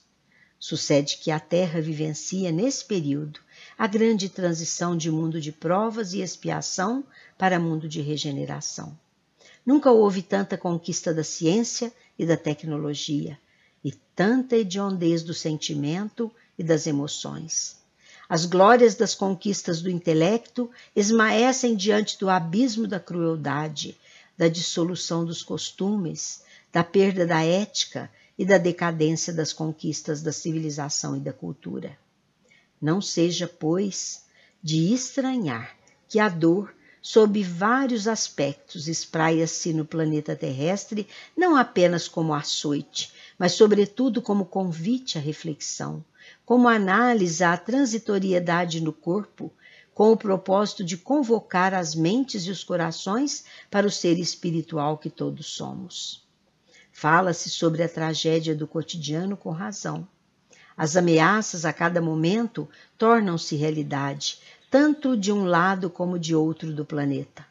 Sucede 0.57 1.17
que 1.17 1.31
a 1.31 1.39
Terra 1.39 1.81
vivencia 1.81 2.51
nesse 2.51 2.83
período 2.85 3.39
a 3.77 3.87
grande 3.87 4.27
transição 4.27 4.95
de 4.95 5.09
mundo 5.09 5.39
de 5.39 5.51
provas 5.51 6.13
e 6.13 6.21
expiação 6.21 7.03
para 7.37 7.59
mundo 7.59 7.87
de 7.87 8.01
regeneração. 8.01 8.97
Nunca 9.65 9.91
houve 9.91 10.21
tanta 10.21 10.57
conquista 10.57 11.13
da 11.13 11.23
ciência 11.23 11.93
e 12.17 12.25
da 12.25 12.35
tecnologia, 12.35 13.39
e 13.83 13.91
tanta 13.91 14.57
hediondez 14.57 15.23
do 15.23 15.33
sentimento 15.33 16.29
e 16.59 16.63
das 16.63 16.85
emoções. 16.85 17.79
As 18.27 18.45
glórias 18.45 18.93
das 18.93 19.15
conquistas 19.15 19.81
do 19.81 19.89
intelecto 19.89 20.69
esmaecem 20.95 21.75
diante 21.75 22.19
do 22.19 22.29
abismo 22.29 22.85
da 22.85 22.99
crueldade, 22.99 23.97
da 24.37 24.47
dissolução 24.47 25.25
dos 25.25 25.41
costumes, 25.41 26.43
da 26.71 26.83
perda 26.83 27.25
da 27.25 27.43
ética 27.43 28.11
e 28.37 28.45
da 28.45 28.57
decadência 28.57 29.33
das 29.33 29.51
conquistas 29.51 30.21
da 30.21 30.31
civilização 30.31 31.15
e 31.15 31.19
da 31.19 31.33
cultura. 31.33 31.97
Não 32.79 33.01
seja, 33.01 33.47
pois, 33.47 34.25
de 34.61 34.93
estranhar 34.93 35.75
que 36.07 36.19
a 36.19 36.29
dor, 36.29 36.73
sob 37.01 37.41
vários 37.41 38.07
aspectos, 38.07 38.87
espraia-se 38.87 39.73
no 39.73 39.85
planeta 39.85 40.35
terrestre 40.35 41.07
não 41.35 41.55
apenas 41.55 42.07
como 42.07 42.33
açoite, 42.33 43.11
mas, 43.37 43.53
sobretudo, 43.53 44.21
como 44.21 44.45
convite 44.45 45.17
à 45.17 45.21
reflexão, 45.21 46.03
como 46.45 46.67
análise 46.67 47.43
à 47.43 47.55
transitoriedade 47.57 48.81
no 48.81 48.93
corpo, 48.93 49.51
com 49.93 50.11
o 50.11 50.17
propósito 50.17 50.83
de 50.83 50.97
convocar 50.97 51.73
as 51.73 51.93
mentes 51.93 52.45
e 52.45 52.51
os 52.51 52.63
corações 52.63 53.43
para 53.69 53.85
o 53.85 53.91
ser 53.91 54.17
espiritual 54.17 54.97
que 54.97 55.09
todos 55.09 55.47
somos. 55.47 56.25
Fala-se 56.91 57.49
sobre 57.49 57.83
a 57.83 57.89
tragédia 57.89 58.55
do 58.55 58.67
cotidiano 58.67 59.35
com 59.35 59.51
razão. 59.51 60.07
As 60.77 60.95
ameaças 60.95 61.65
a 61.65 61.73
cada 61.73 62.01
momento 62.01 62.69
tornam-se 62.97 63.55
realidade, 63.55 64.39
tanto 64.71 65.17
de 65.17 65.31
um 65.31 65.43
lado 65.43 65.89
como 65.89 66.17
de 66.17 66.33
outro 66.33 66.73
do 66.73 66.85
planeta. 66.85 67.48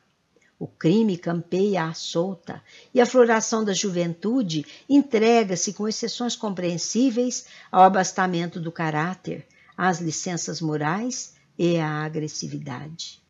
O 0.59 0.67
crime 0.67 1.17
campeia 1.17 1.85
à 1.85 1.95
solta 1.95 2.61
e 2.93 3.01
a 3.01 3.07
floração 3.07 3.65
da 3.65 3.73
juventude 3.73 4.67
entrega-se, 4.89 5.73
com 5.73 5.87
exceções 5.87 6.35
compreensíveis, 6.35 7.47
ao 7.71 7.85
abastamento 7.85 8.59
do 8.59 8.73
caráter, 8.73 9.47
às 9.77 10.01
licenças 10.01 10.61
morais 10.61 11.35
e 11.57 11.79
à 11.79 12.05
agressividade. 12.05 13.23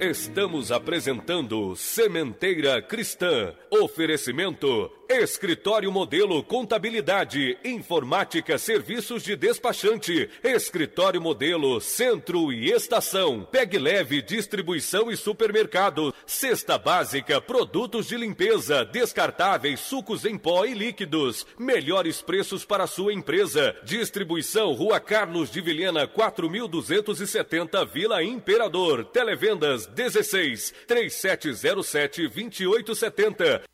Estamos 0.00 0.70
apresentando 0.70 1.74
Sementeira 1.76 2.82
Cristã. 2.82 3.54
Oferecimento 3.70 4.90
Escritório 5.08 5.92
Modelo 5.92 6.42
Contabilidade, 6.42 7.58
Informática, 7.64 8.58
Serviços 8.58 9.22
de 9.22 9.36
Despachante, 9.36 10.28
Escritório 10.42 11.20
Modelo 11.20 11.80
Centro 11.80 12.52
e 12.52 12.70
Estação, 12.70 13.46
Peg 13.50 13.78
Leve 13.78 14.22
Distribuição 14.22 15.10
e 15.10 15.16
Supermercado, 15.16 16.14
Cesta 16.26 16.78
Básica, 16.78 17.40
Produtos 17.40 18.06
de 18.08 18.16
Limpeza, 18.16 18.84
Descartáveis, 18.84 19.80
Sucos 19.80 20.24
em 20.24 20.38
Pó 20.38 20.64
e 20.64 20.74
Líquidos, 20.74 21.46
melhores 21.58 22.22
preços 22.22 22.64
para 22.64 22.86
sua 22.86 23.12
empresa, 23.12 23.76
Distribuição 23.84 24.72
Rua 24.72 24.98
Carlos 25.00 25.50
de 25.50 25.60
Vilhena 25.60 26.06
4270 26.06 27.84
Vila 27.84 28.22
Imperador, 28.22 29.04
Televendas 29.04 29.86
16 29.86 30.74
3707 30.86 32.28
2870 32.28 33.73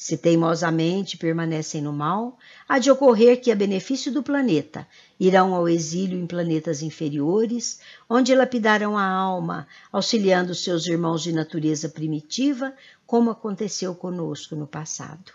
Se 0.05 0.19
teimosamente 0.19 1.17
permanecem 1.17 1.81
no 1.81 1.91
mal, 1.91 2.39
há 2.69 2.79
de 2.79 2.91
ocorrer 2.91 3.41
que, 3.41 3.51
a 3.51 3.57
benefício 3.57 4.13
do 4.13 4.23
planeta, 4.23 4.87
irão 5.19 5.55
ao 5.55 5.67
exílio 5.67 6.21
em 6.21 6.27
planetas 6.27 6.83
inferiores, 6.83 7.81
onde 8.07 8.35
lapidarão 8.35 8.99
a 8.99 9.07
alma, 9.07 9.67
auxiliando 9.91 10.55
seus 10.55 10.87
irmãos 10.87 11.23
de 11.23 11.33
natureza 11.33 11.89
primitiva, 11.89 12.75
como 13.07 13.31
aconteceu 13.31 13.95
conosco 13.95 14.55
no 14.55 14.67
passado. 14.67 15.33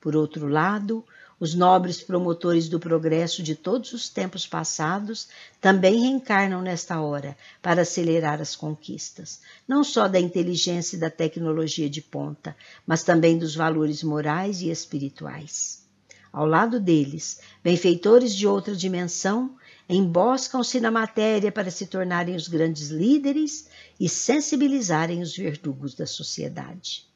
Por 0.00 0.14
outro 0.14 0.46
lado, 0.46 1.04
os 1.40 1.54
nobres 1.54 2.02
promotores 2.02 2.68
do 2.68 2.78
progresso 2.78 3.42
de 3.42 3.54
todos 3.54 3.94
os 3.94 4.10
tempos 4.10 4.46
passados 4.46 5.26
também 5.58 5.98
reencarnam 5.98 6.60
nesta 6.60 7.00
hora 7.00 7.34
para 7.62 7.80
acelerar 7.80 8.42
as 8.42 8.54
conquistas, 8.54 9.40
não 9.66 9.82
só 9.82 10.06
da 10.06 10.20
inteligência 10.20 10.96
e 10.96 11.00
da 11.00 11.08
tecnologia 11.08 11.88
de 11.88 12.02
ponta, 12.02 12.54
mas 12.86 13.02
também 13.02 13.38
dos 13.38 13.56
valores 13.56 14.02
morais 14.02 14.60
e 14.60 14.68
espirituais. 14.68 15.82
Ao 16.30 16.44
lado 16.44 16.78
deles, 16.78 17.40
benfeitores 17.64 18.36
de 18.36 18.46
outra 18.46 18.76
dimensão 18.76 19.56
emboscam-se 19.88 20.78
na 20.78 20.90
matéria 20.90 21.50
para 21.50 21.70
se 21.70 21.86
tornarem 21.86 22.36
os 22.36 22.46
grandes 22.46 22.90
líderes 22.90 23.68
e 23.98 24.08
sensibilizarem 24.08 25.22
os 25.22 25.34
verdugos 25.34 25.94
da 25.94 26.06
sociedade. 26.06 27.09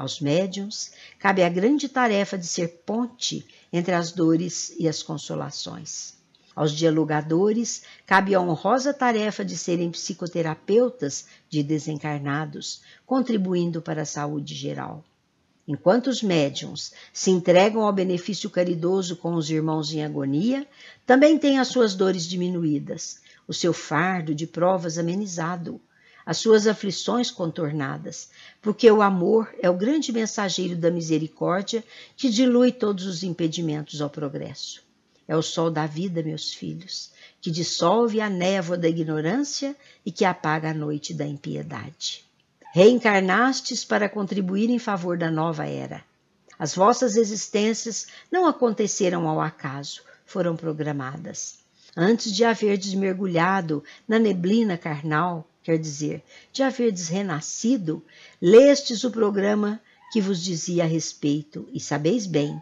Aos 0.00 0.18
médiums 0.18 0.92
cabe 1.18 1.42
a 1.42 1.48
grande 1.50 1.86
tarefa 1.86 2.38
de 2.38 2.46
ser 2.46 2.68
ponte 2.86 3.46
entre 3.70 3.92
as 3.92 4.12
dores 4.12 4.74
e 4.78 4.88
as 4.88 5.02
consolações. 5.02 6.14
Aos 6.56 6.72
dialogadores 6.72 7.82
cabe 8.06 8.34
a 8.34 8.40
honrosa 8.40 8.94
tarefa 8.94 9.44
de 9.44 9.58
serem 9.58 9.90
psicoterapeutas 9.90 11.26
de 11.50 11.62
desencarnados, 11.62 12.80
contribuindo 13.04 13.82
para 13.82 14.00
a 14.00 14.06
saúde 14.06 14.54
geral. 14.54 15.04
Enquanto 15.68 16.06
os 16.06 16.22
médiums 16.22 16.94
se 17.12 17.30
entregam 17.30 17.82
ao 17.82 17.92
benefício 17.92 18.48
caridoso 18.48 19.16
com 19.16 19.34
os 19.34 19.50
irmãos 19.50 19.92
em 19.92 20.02
agonia, 20.02 20.66
também 21.04 21.38
têm 21.38 21.58
as 21.58 21.68
suas 21.68 21.94
dores 21.94 22.24
diminuídas, 22.24 23.20
o 23.46 23.52
seu 23.52 23.74
fardo 23.74 24.34
de 24.34 24.46
provas 24.46 24.96
amenizado, 24.96 25.78
as 26.30 26.38
suas 26.38 26.68
aflições 26.68 27.28
contornadas, 27.28 28.30
porque 28.62 28.88
o 28.88 29.02
amor 29.02 29.52
é 29.60 29.68
o 29.68 29.76
grande 29.76 30.12
mensageiro 30.12 30.76
da 30.76 30.88
misericórdia 30.88 31.82
que 32.16 32.30
dilui 32.30 32.70
todos 32.70 33.04
os 33.04 33.24
impedimentos 33.24 34.00
ao 34.00 34.08
progresso. 34.08 34.80
É 35.26 35.36
o 35.36 35.42
sol 35.42 35.72
da 35.72 35.86
vida, 35.86 36.22
meus 36.22 36.54
filhos, 36.54 37.10
que 37.40 37.50
dissolve 37.50 38.20
a 38.20 38.30
névoa 38.30 38.78
da 38.78 38.88
ignorância 38.88 39.74
e 40.06 40.12
que 40.12 40.24
apaga 40.24 40.70
a 40.70 40.74
noite 40.74 41.12
da 41.12 41.26
impiedade. 41.26 42.24
Reencarnastes 42.72 43.84
para 43.84 44.08
contribuir 44.08 44.70
em 44.70 44.78
favor 44.78 45.18
da 45.18 45.32
nova 45.32 45.66
era. 45.66 46.04
As 46.56 46.76
vossas 46.76 47.16
existências 47.16 48.06
não 48.30 48.46
aconteceram 48.46 49.28
ao 49.28 49.40
acaso, 49.40 50.00
foram 50.24 50.54
programadas. 50.54 51.58
Antes 51.96 52.32
de 52.32 52.44
haverdes 52.44 52.94
mergulhado 52.94 53.82
na 54.06 54.16
neblina 54.16 54.78
carnal, 54.78 55.49
quer 55.62 55.78
dizer, 55.78 56.22
de 56.52 56.62
haverdes 56.62 57.08
renascido, 57.08 58.04
lestes 58.40 59.04
o 59.04 59.10
programa 59.10 59.80
que 60.12 60.20
vos 60.20 60.42
dizia 60.42 60.84
a 60.84 60.86
respeito, 60.86 61.68
e 61.72 61.78
sabeis 61.78 62.26
bem, 62.26 62.60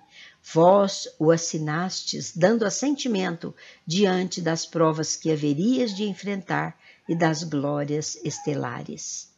vós 0.52 1.08
o 1.18 1.30
assinastes, 1.30 2.32
dando 2.36 2.64
assentimento 2.64 3.54
diante 3.86 4.40
das 4.40 4.66
provas 4.66 5.16
que 5.16 5.30
haverias 5.30 5.94
de 5.94 6.04
enfrentar 6.04 6.78
e 7.08 7.14
das 7.14 7.42
glórias 7.42 8.18
estelares. 8.22 9.28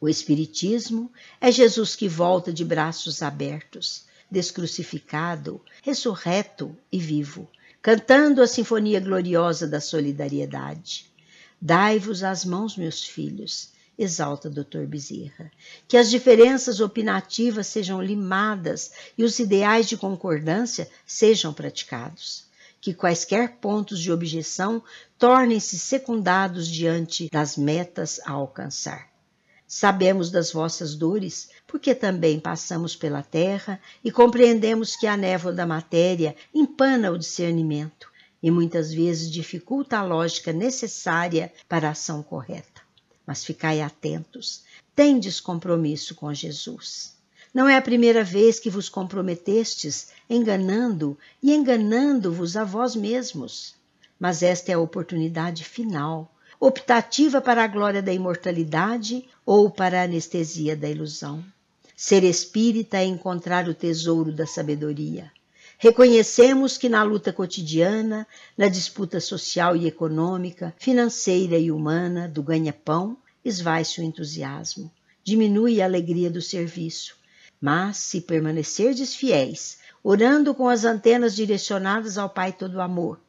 O 0.00 0.08
Espiritismo 0.08 1.10
é 1.40 1.50
Jesus 1.50 1.96
que 1.96 2.08
volta 2.08 2.52
de 2.52 2.64
braços 2.64 3.22
abertos, 3.22 4.04
descrucificado, 4.30 5.60
ressurreto 5.82 6.76
e 6.92 6.98
vivo, 6.98 7.48
cantando 7.80 8.42
a 8.42 8.46
sinfonia 8.46 9.00
gloriosa 9.00 9.66
da 9.66 9.80
solidariedade. 9.80 11.10
Dai-vos 11.60 12.22
as 12.22 12.44
mãos, 12.44 12.76
meus 12.76 13.02
filhos, 13.02 13.70
exalta 13.98 14.50
Dr. 14.50 14.84
Bezerra. 14.86 15.50
Que 15.88 15.96
as 15.96 16.10
diferenças 16.10 16.80
opinativas 16.80 17.66
sejam 17.66 18.00
limadas 18.02 18.92
e 19.16 19.24
os 19.24 19.38
ideais 19.38 19.88
de 19.88 19.96
concordância 19.96 20.88
sejam 21.06 21.52
praticados. 21.52 22.44
Que 22.80 22.92
quaisquer 22.92 23.56
pontos 23.56 23.98
de 24.00 24.12
objeção 24.12 24.82
tornem-se 25.18 25.78
secundados 25.78 26.68
diante 26.68 27.28
das 27.32 27.56
metas 27.56 28.20
a 28.24 28.32
alcançar. 28.32 29.08
Sabemos 29.66 30.30
das 30.30 30.52
vossas 30.52 30.94
dores, 30.94 31.48
porque 31.66 31.94
também 31.94 32.38
passamos 32.38 32.94
pela 32.94 33.22
terra 33.22 33.80
e 34.04 34.12
compreendemos 34.12 34.94
que 34.94 35.06
a 35.06 35.16
névoa 35.16 35.52
da 35.52 35.66
matéria 35.66 36.36
empana 36.54 37.10
o 37.10 37.18
discernimento 37.18 38.14
e 38.42 38.50
muitas 38.50 38.92
vezes 38.92 39.30
dificulta 39.30 39.98
a 39.98 40.04
lógica 40.04 40.52
necessária 40.52 41.52
para 41.68 41.88
a 41.88 41.92
ação 41.92 42.22
correta. 42.22 42.82
Mas 43.26 43.44
ficai 43.44 43.80
atentos, 43.80 44.62
tendes 44.94 45.40
compromisso 45.40 46.14
com 46.14 46.32
Jesus. 46.32 47.16
Não 47.52 47.68
é 47.68 47.76
a 47.76 47.82
primeira 47.82 48.22
vez 48.22 48.60
que 48.60 48.68
vos 48.68 48.88
comprometestes 48.88 50.08
enganando 50.28 51.16
e 51.42 51.54
enganando-vos 51.54 52.56
a 52.56 52.64
vós 52.64 52.94
mesmos. 52.94 53.74
Mas 54.18 54.42
esta 54.42 54.72
é 54.72 54.74
a 54.74 54.78
oportunidade 54.78 55.64
final, 55.64 56.30
optativa 56.60 57.40
para 57.40 57.64
a 57.64 57.66
glória 57.66 58.02
da 58.02 58.12
imortalidade 58.12 59.26
ou 59.44 59.70
para 59.70 60.00
a 60.00 60.04
anestesia 60.04 60.76
da 60.76 60.88
ilusão. 60.88 61.44
Ser 61.96 62.24
espírita 62.24 62.98
é 62.98 63.04
encontrar 63.04 63.68
o 63.68 63.74
tesouro 63.74 64.30
da 64.30 64.46
sabedoria. 64.46 65.32
Reconhecemos 65.78 66.78
que 66.78 66.88
na 66.88 67.02
luta 67.02 67.32
cotidiana, 67.32 68.26
na 68.56 68.66
disputa 68.66 69.20
social 69.20 69.76
e 69.76 69.86
econômica, 69.86 70.74
financeira 70.78 71.58
e 71.58 71.70
humana 71.70 72.26
do 72.26 72.42
ganha-pão, 72.42 73.18
esvai-se 73.44 74.00
o 74.00 74.04
entusiasmo, 74.04 74.90
diminui 75.22 75.82
a 75.82 75.84
alegria 75.84 76.30
do 76.30 76.40
serviço. 76.40 77.16
Mas, 77.60 77.98
se 77.98 78.22
permanecerdes 78.22 79.14
fiéis, 79.14 79.78
orando 80.02 80.54
com 80.54 80.66
as 80.66 80.84
antenas 80.84 81.36
direcionadas 81.36 82.16
ao 82.16 82.30
Pai 82.30 82.54
todo 82.54 82.80
amor, 82.80 83.20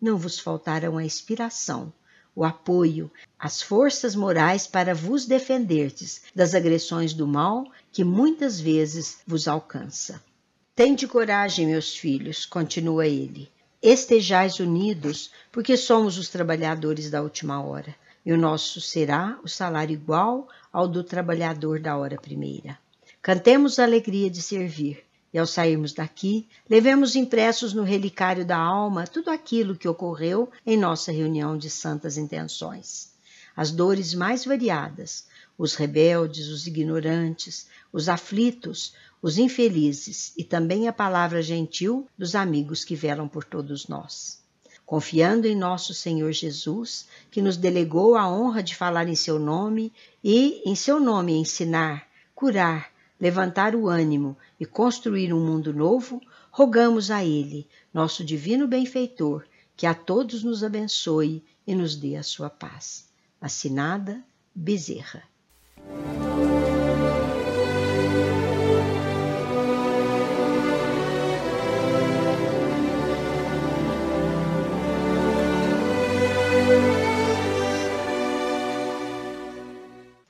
não 0.00 0.18
vos 0.18 0.38
faltarão 0.38 0.98
a 0.98 1.04
inspiração, 1.04 1.92
o 2.34 2.44
apoio, 2.44 3.08
as 3.38 3.62
forças 3.62 4.16
morais 4.16 4.66
para 4.66 4.94
vos 4.94 5.26
defenderdes 5.26 6.22
das 6.34 6.56
agressões 6.56 7.14
do 7.14 7.26
mal 7.26 7.70
que 7.92 8.02
muitas 8.02 8.58
vezes 8.58 9.18
vos 9.24 9.46
alcança. 9.46 10.20
Tende 10.76 11.06
coragem, 11.06 11.68
meus 11.68 11.96
filhos, 11.96 12.44
continua 12.44 13.06
ele. 13.06 13.48
Estejais 13.80 14.58
unidos, 14.58 15.30
porque 15.52 15.76
somos 15.76 16.18
os 16.18 16.28
trabalhadores 16.28 17.08
da 17.08 17.22
última 17.22 17.62
hora, 17.62 17.94
e 18.26 18.32
o 18.32 18.36
nosso 18.36 18.80
será 18.80 19.38
o 19.44 19.48
salário 19.48 19.92
igual 19.92 20.48
ao 20.72 20.88
do 20.88 21.04
trabalhador 21.04 21.78
da 21.78 21.96
hora 21.96 22.20
primeira. 22.20 22.76
Cantemos 23.22 23.78
a 23.78 23.84
alegria 23.84 24.28
de 24.28 24.42
servir, 24.42 25.04
e 25.32 25.38
ao 25.38 25.46
sairmos 25.46 25.92
daqui, 25.92 26.48
levemos 26.68 27.14
impressos 27.14 27.72
no 27.72 27.84
relicário 27.84 28.44
da 28.44 28.58
alma 28.58 29.06
tudo 29.06 29.30
aquilo 29.30 29.76
que 29.76 29.86
ocorreu 29.86 30.50
em 30.66 30.76
nossa 30.76 31.12
reunião 31.12 31.56
de 31.56 31.70
santas 31.70 32.16
intenções. 32.16 33.12
As 33.56 33.70
dores 33.70 34.12
mais 34.12 34.44
variadas, 34.44 35.28
os 35.56 35.74
rebeldes, 35.74 36.48
os 36.48 36.66
ignorantes, 36.66 37.66
os 37.92 38.08
aflitos, 38.08 38.94
os 39.22 39.38
infelizes 39.38 40.32
e 40.36 40.44
também 40.44 40.88
a 40.88 40.92
palavra 40.92 41.40
gentil 41.40 42.06
dos 42.18 42.34
amigos 42.34 42.84
que 42.84 42.94
velam 42.94 43.28
por 43.28 43.44
todos 43.44 43.88
nós. 43.88 44.42
Confiando 44.84 45.46
em 45.46 45.56
nosso 45.56 45.94
Senhor 45.94 46.30
Jesus, 46.32 47.06
que 47.30 47.40
nos 47.40 47.56
delegou 47.56 48.16
a 48.16 48.28
honra 48.28 48.62
de 48.62 48.76
falar 48.76 49.08
em 49.08 49.14
seu 49.14 49.38
nome 49.38 49.92
e, 50.22 50.60
em 50.66 50.74
seu 50.74 51.00
nome, 51.00 51.32
ensinar, 51.32 52.06
curar, 52.34 52.92
levantar 53.18 53.74
o 53.74 53.88
ânimo 53.88 54.36
e 54.60 54.66
construir 54.66 55.32
um 55.32 55.40
mundo 55.40 55.72
novo, 55.72 56.20
rogamos 56.50 57.10
a 57.10 57.24
Ele, 57.24 57.66
nosso 57.94 58.22
divino 58.22 58.68
benfeitor, 58.68 59.46
que 59.74 59.86
a 59.86 59.94
todos 59.94 60.44
nos 60.44 60.62
abençoe 60.62 61.42
e 61.66 61.74
nos 61.74 61.96
dê 61.96 62.16
a 62.16 62.22
sua 62.22 62.50
paz. 62.50 63.08
Assinada 63.40 64.22
Bezerra. 64.54 65.33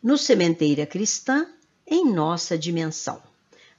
No 0.05 0.18
Sementeira 0.18 0.86
Cristã, 0.86 1.46
em 1.86 2.12
nossa 2.12 2.57
dimensão. 2.59 3.22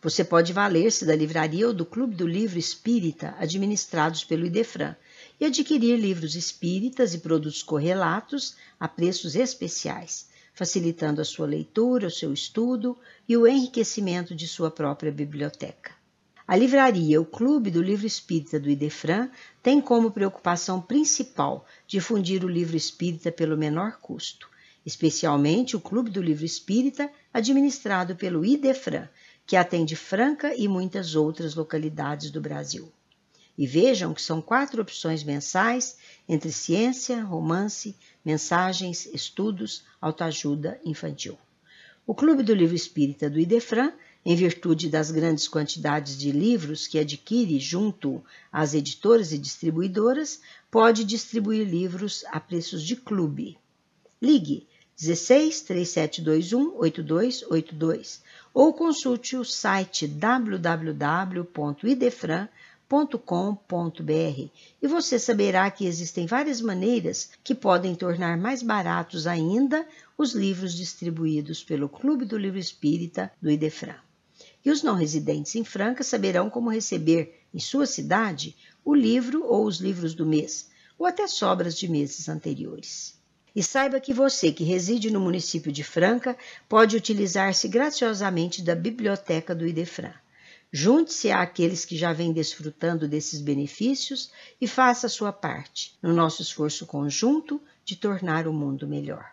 Você 0.02 0.24
pode 0.24 0.52
valer-se 0.52 1.06
da 1.06 1.16
livraria 1.16 1.68
ou 1.68 1.74
do 1.74 1.86
Clube 1.86 2.14
do 2.14 2.28
Livro 2.28 2.60
Espírita, 2.60 3.34
administrados 3.40 4.24
pelo 4.24 4.46
Idefran, 4.46 4.96
e 5.40 5.46
adquirir 5.46 5.98
livros 5.98 6.36
espíritas 6.36 7.14
e 7.14 7.20
produtos 7.20 7.64
correlatos 7.64 8.56
a 8.80 8.88
preços 8.88 9.36
especiais, 9.36 10.28
facilitando 10.56 11.22
a 11.22 11.26
sua 11.26 11.46
leitura, 11.46 12.08
o 12.08 12.12
seu 12.12 12.34
estudo 12.34 12.98
e 13.28 13.36
o 13.36 13.46
enriquecimento 13.46 14.34
de 14.34 14.48
sua 14.48 14.72
própria 14.72 15.12
biblioteca. 15.12 15.92
A 16.48 16.56
livraria, 16.56 17.20
o 17.20 17.26
Clube 17.26 17.70
do 17.70 17.82
Livro 17.82 18.08
Espírita 18.08 18.60
do 18.60 18.70
Idefran, 18.70 19.30
tem 19.62 19.82
como 19.82 20.12
preocupação 20.12 20.80
principal 20.80 21.66
difundir 21.86 22.46
o 22.46 22.48
livro 22.48 22.78
espírita 22.78 23.32
pelo 23.32 23.58
menor 23.58 23.98
custo, 24.00 24.48
especialmente 24.86 25.76
o 25.76 25.82
Clube 25.82 26.10
do 26.10 26.22
Livro 26.22 26.46
Espírita, 26.46 27.12
administrado 27.34 28.16
pelo 28.16 28.46
IDEFRAN, 28.46 29.10
que 29.46 29.56
atende 29.56 29.96
Franca 29.96 30.56
e 30.56 30.68
muitas 30.68 31.16
outras 31.16 31.56
localidades 31.56 32.32
do 32.32 32.40
Brasil. 32.40 32.92
E 33.58 33.66
vejam 33.66 34.14
que 34.14 34.22
são 34.22 34.42
quatro 34.42 34.82
opções 34.82 35.24
mensais 35.24 35.98
entre 36.30 36.52
ciência, 36.52 37.24
romance, 37.24 37.96
mensagens, 38.26 39.06
estudos, 39.06 39.84
autoajuda 40.02 40.80
infantil. 40.84 41.38
O 42.08 42.16
Clube 42.16 42.44
do 42.44 42.54
Livro 42.54 42.76
Espírita 42.76 43.30
do 43.30 43.40
IDEFRAN, 43.40 43.94
em 44.26 44.36
virtude 44.36 44.90
das 44.90 45.12
grandes 45.12 45.48
quantidades 45.48 46.18
de 46.18 46.32
livros 46.32 46.88
que 46.88 46.98
adquire 46.98 47.60
junto 47.60 48.24
às 48.52 48.74
editoras 48.74 49.32
e 49.32 49.38
distribuidoras, 49.38 50.42
pode 50.72 51.04
distribuir 51.04 51.68
livros 51.68 52.26
a 52.30 52.40
preços 52.40 52.82
de 52.82 52.96
clube. 52.96 53.58
Ligue 54.20 54.68
16 54.98 55.62
3721 55.62 56.78
8282 56.78 58.24
ou 58.54 58.74
consulte 58.74 59.36
o 59.36 59.44
site 59.44 60.08
www.idefran.com.br 62.88 64.50
e 64.82 64.88
você 64.88 65.18
saberá 65.18 65.70
que 65.72 65.86
existem 65.86 66.26
várias 66.28 66.62
maneiras 66.62 67.32
que 67.44 67.56
podem 67.56 67.96
tornar 67.96 68.38
mais 68.38 68.62
baratos 68.62 69.26
ainda 69.26 69.88
os 70.18 70.34
livros 70.34 70.74
distribuídos 70.76 71.64
pelo 71.64 71.90
Clube 71.90 72.26
do 72.26 72.38
Livro 72.38 72.60
Espírita 72.60 73.32
do 73.42 73.50
Idefran. 73.50 73.96
E 74.64 74.72
os 74.72 74.84
não 74.84 74.96
residentes 74.96 75.56
em 75.56 75.64
Franca 75.64 76.04
saberão 76.04 76.50
como 76.50 76.70
receber 76.70 77.42
em 77.54 77.60
sua 77.60 77.86
cidade 77.86 78.56
o 78.84 78.94
livro 78.94 79.44
ou 79.46 79.66
os 79.66 79.80
livros 79.80 80.14
do 80.14 80.26
mês, 80.26 80.70
ou 80.98 81.06
até 81.06 81.28
sobras 81.28 81.78
de 81.78 81.88
meses 81.88 82.30
anteriores. 82.30 83.16
E 83.56 83.64
saiba 83.64 84.00
que 84.00 84.14
você 84.14 84.52
que 84.52 84.64
reside 84.64 85.10
no 85.10 85.20
município 85.20 85.72
de 85.72 85.84
Franca 85.84 86.38
pode 86.68 86.96
utilizar-se 86.96 87.68
graciosamente 87.68 88.62
da 88.62 88.76
biblioteca 88.76 89.56
do 89.56 89.66
Idefran. 89.66 90.14
Junte-se 90.78 91.32
àqueles 91.32 91.86
que 91.86 91.96
já 91.96 92.12
vêm 92.12 92.34
desfrutando 92.34 93.08
desses 93.08 93.40
benefícios 93.40 94.30
e 94.60 94.68
faça 94.68 95.08
a 95.08 95.10
sua 95.10 95.32
parte 95.32 95.98
no 96.02 96.12
nosso 96.12 96.42
esforço 96.42 96.86
conjunto 96.86 97.62
de 97.86 97.96
tornar 97.96 98.46
o 98.46 98.52
mundo 98.52 98.86
melhor. 98.86 99.26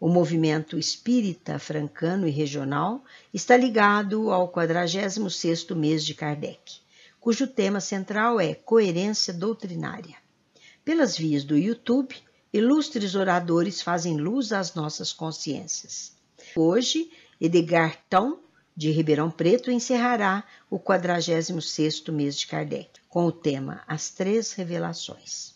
O 0.00 0.08
movimento 0.08 0.78
espírita 0.78 1.58
francano 1.58 2.26
e 2.26 2.30
regional 2.30 3.04
está 3.34 3.54
ligado 3.54 4.30
ao 4.30 4.50
46º 4.50 5.74
mês 5.74 6.02
de 6.02 6.14
Kardec, 6.14 6.78
cujo 7.20 7.46
tema 7.46 7.78
central 7.78 8.40
é 8.40 8.54
coerência 8.54 9.34
doutrinária. 9.34 10.16
Pelas 10.82 11.18
vias 11.18 11.44
do 11.44 11.58
YouTube, 11.58 12.16
ilustres 12.50 13.14
oradores 13.14 13.82
fazem 13.82 14.16
luz 14.16 14.54
às 14.54 14.74
nossas 14.74 15.12
consciências. 15.12 16.16
Hoje, 16.56 17.10
Edgar 17.38 17.98
Tão, 18.08 18.45
de 18.76 18.90
Ribeirão 18.90 19.30
Preto, 19.30 19.70
encerrará 19.70 20.44
o 20.68 20.78
46º 20.78 22.12
mês 22.12 22.36
de 22.36 22.46
Kardec, 22.46 22.90
com 23.08 23.24
o 23.24 23.32
tema 23.32 23.82
As 23.88 24.10
Três 24.10 24.52
Revelações. 24.52 25.54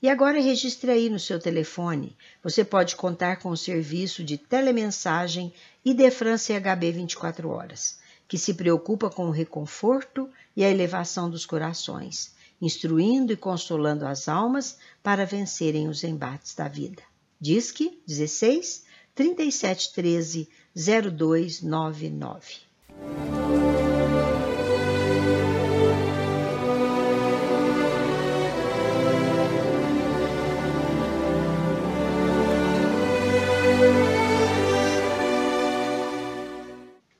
E 0.00 0.08
agora 0.08 0.40
registre 0.40 0.90
aí 0.90 1.10
no 1.10 1.18
seu 1.18 1.40
telefone. 1.40 2.16
Você 2.42 2.64
pode 2.64 2.94
contar 2.94 3.36
com 3.40 3.48
o 3.48 3.56
serviço 3.56 4.22
de 4.22 4.38
telemensagem 4.38 5.52
Idefran 5.84 6.38
CHB 6.38 6.92
24 6.92 7.48
horas, 7.48 7.98
que 8.28 8.38
se 8.38 8.54
preocupa 8.54 9.10
com 9.10 9.26
o 9.26 9.32
reconforto 9.32 10.30
e 10.54 10.64
a 10.64 10.70
elevação 10.70 11.28
dos 11.28 11.44
corações 11.44 12.36
instruindo 12.60 13.32
e 13.32 13.36
consolando 13.36 14.06
as 14.06 14.28
almas 14.28 14.78
para 15.02 15.26
vencerem 15.26 15.88
os 15.88 16.02
embates 16.02 16.54
da 16.54 16.68
vida. 16.68 17.02
Disque 17.40 18.00
16 18.06 18.84
3713 19.14 20.48
0299. 20.76 22.66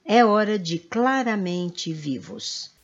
É 0.05 0.23
hora 0.23 0.59
de 0.59 0.79
claramente 0.79 1.95
vivos. 1.95 2.76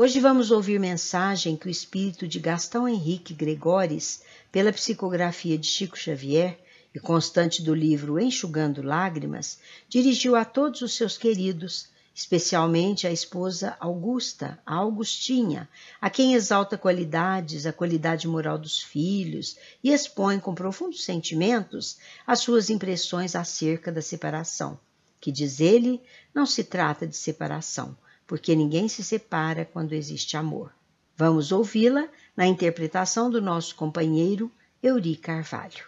Hoje 0.00 0.20
vamos 0.20 0.52
ouvir 0.52 0.78
mensagem 0.78 1.56
que 1.56 1.66
o 1.66 1.68
espírito 1.68 2.28
de 2.28 2.38
Gastão 2.38 2.88
Henrique 2.88 3.34
Gregores, 3.34 4.22
pela 4.52 4.72
psicografia 4.72 5.58
de 5.58 5.66
Chico 5.66 5.98
Xavier 5.98 6.56
e 6.94 7.00
constante 7.00 7.64
do 7.64 7.74
livro 7.74 8.16
Enxugando 8.16 8.80
Lágrimas, 8.80 9.58
dirigiu 9.88 10.36
a 10.36 10.44
todos 10.44 10.82
os 10.82 10.94
seus 10.94 11.18
queridos, 11.18 11.88
especialmente 12.14 13.08
à 13.08 13.10
esposa 13.10 13.76
Augusta, 13.80 14.60
a 14.64 14.76
Augustinha, 14.76 15.68
a 16.00 16.08
quem 16.08 16.34
exalta 16.34 16.78
qualidades, 16.78 17.66
a 17.66 17.72
qualidade 17.72 18.28
moral 18.28 18.56
dos 18.56 18.80
filhos 18.80 19.56
e 19.82 19.92
expõe 19.92 20.38
com 20.38 20.54
profundos 20.54 21.02
sentimentos 21.02 21.98
as 22.24 22.38
suas 22.38 22.70
impressões 22.70 23.34
acerca 23.34 23.90
da 23.90 24.00
separação, 24.00 24.78
que 25.20 25.32
diz 25.32 25.58
ele, 25.58 26.00
não 26.32 26.46
se 26.46 26.62
trata 26.62 27.04
de 27.04 27.16
separação, 27.16 27.96
porque 28.28 28.54
ninguém 28.54 28.88
se 28.88 29.02
separa 29.02 29.64
quando 29.64 29.94
existe 29.94 30.36
amor. 30.36 30.70
Vamos 31.16 31.50
ouvi-la 31.50 32.08
na 32.36 32.46
interpretação 32.46 33.28
do 33.28 33.40
nosso 33.40 33.74
companheiro 33.74 34.52
Euri 34.80 35.16
Carvalho. 35.16 35.86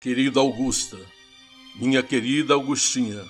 Querida 0.00 0.40
Augusta, 0.40 0.98
minha 1.76 2.02
querida 2.02 2.54
Augustinha, 2.54 3.24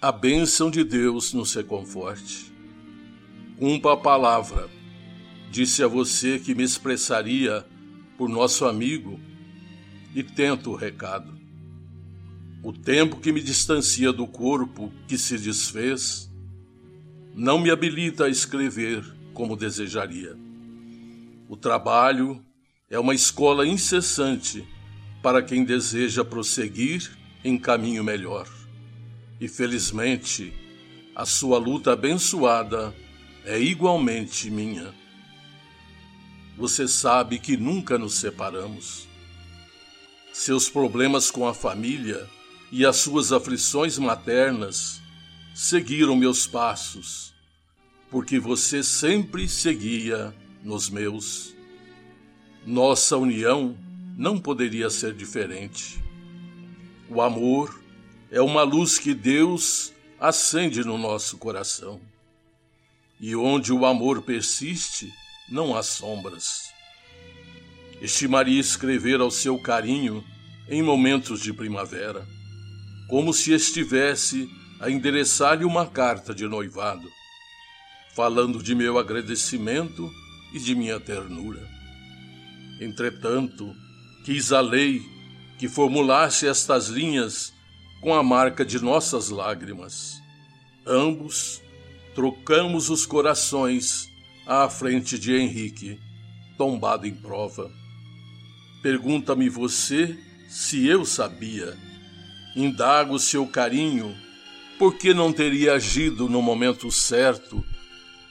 a 0.00 0.10
bênção 0.10 0.70
de 0.70 0.82
Deus 0.82 1.32
nos 1.34 1.54
reconforte. 1.54 2.52
Cumpra 3.58 3.92
a 3.92 3.96
palavra. 3.96 4.68
Disse 5.50 5.84
a 5.84 5.86
você 5.86 6.40
que 6.40 6.54
me 6.54 6.64
expressaria 6.64 7.64
por 8.16 8.28
nosso 8.28 8.64
amigo 8.64 9.20
e 10.14 10.22
tento 10.22 10.70
o 10.70 10.74
recado. 10.74 11.43
O 12.64 12.72
tempo 12.72 13.20
que 13.20 13.30
me 13.30 13.42
distancia 13.42 14.10
do 14.10 14.26
corpo 14.26 14.90
que 15.06 15.18
se 15.18 15.36
desfez 15.36 16.30
não 17.34 17.58
me 17.58 17.70
habilita 17.70 18.24
a 18.24 18.28
escrever 18.30 19.04
como 19.34 19.54
desejaria. 19.54 20.34
O 21.46 21.58
trabalho 21.58 22.42
é 22.88 22.98
uma 22.98 23.14
escola 23.14 23.66
incessante 23.66 24.66
para 25.22 25.42
quem 25.42 25.62
deseja 25.62 26.24
prosseguir 26.24 27.14
em 27.44 27.58
caminho 27.58 28.02
melhor. 28.02 28.48
E 29.38 29.46
felizmente, 29.46 30.50
a 31.14 31.26
sua 31.26 31.58
luta 31.58 31.92
abençoada 31.92 32.94
é 33.44 33.60
igualmente 33.60 34.50
minha. 34.50 34.94
Você 36.56 36.88
sabe 36.88 37.38
que 37.38 37.58
nunca 37.58 37.98
nos 37.98 38.14
separamos. 38.14 39.06
Seus 40.32 40.70
problemas 40.70 41.30
com 41.30 41.46
a 41.46 41.52
família 41.52 42.26
e 42.76 42.84
as 42.84 42.96
suas 42.96 43.30
aflições 43.30 43.98
maternas 43.98 45.00
seguiram 45.54 46.16
meus 46.16 46.44
passos, 46.44 47.32
porque 48.10 48.40
você 48.40 48.82
sempre 48.82 49.48
seguia 49.48 50.34
nos 50.60 50.90
meus. 50.90 51.54
Nossa 52.66 53.16
união 53.16 53.78
não 54.18 54.40
poderia 54.40 54.90
ser 54.90 55.14
diferente. 55.14 56.02
O 57.08 57.22
amor 57.22 57.80
é 58.28 58.40
uma 58.42 58.64
luz 58.64 58.98
que 58.98 59.14
Deus 59.14 59.92
acende 60.18 60.82
no 60.82 60.98
nosso 60.98 61.38
coração. 61.38 62.00
E 63.20 63.36
onde 63.36 63.72
o 63.72 63.86
amor 63.86 64.20
persiste, 64.22 65.12
não 65.48 65.76
há 65.76 65.82
sombras. 65.84 66.72
Estimaria 68.02 68.58
escrever 68.58 69.20
ao 69.20 69.30
seu 69.30 69.60
carinho 69.60 70.24
em 70.68 70.82
momentos 70.82 71.38
de 71.38 71.52
primavera, 71.52 72.26
como 73.14 73.32
se 73.32 73.52
estivesse 73.52 74.50
a 74.80 74.90
endereçar-lhe 74.90 75.64
uma 75.64 75.86
carta 75.86 76.34
de 76.34 76.48
noivado, 76.48 77.08
falando 78.12 78.60
de 78.60 78.74
meu 78.74 78.98
agradecimento 78.98 80.10
e 80.52 80.58
de 80.58 80.74
minha 80.74 80.98
ternura. 80.98 81.64
Entretanto, 82.80 83.72
quis 84.24 84.52
a 84.52 84.60
lei 84.60 85.00
que 85.60 85.68
formulasse 85.68 86.48
estas 86.48 86.88
linhas 86.88 87.54
com 88.00 88.12
a 88.12 88.20
marca 88.20 88.64
de 88.64 88.80
nossas 88.82 89.28
lágrimas. 89.28 90.20
Ambos 90.84 91.62
trocamos 92.16 92.90
os 92.90 93.06
corações 93.06 94.08
à 94.44 94.68
frente 94.68 95.20
de 95.20 95.36
Henrique, 95.36 96.00
tombado 96.58 97.06
em 97.06 97.14
prova. 97.14 97.70
Pergunta-me 98.82 99.48
você 99.48 100.18
se 100.48 100.84
eu 100.88 101.04
sabia. 101.04 101.93
Indago 102.56 103.18
seu 103.18 103.46
carinho, 103.46 104.16
por 104.78 104.96
que 104.96 105.12
não 105.12 105.32
teria 105.32 105.74
agido 105.74 106.28
no 106.28 106.40
momento 106.40 106.90
certo, 106.90 107.64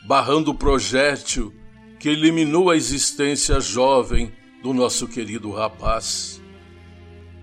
barrando 0.05 0.51
o 0.51 0.55
projétil 0.55 1.53
que 1.99 2.09
eliminou 2.09 2.69
a 2.69 2.76
existência 2.76 3.59
jovem 3.59 4.34
do 4.61 4.74
nosso 4.74 5.07
querido 5.09 5.51
rapaz. 5.51 6.41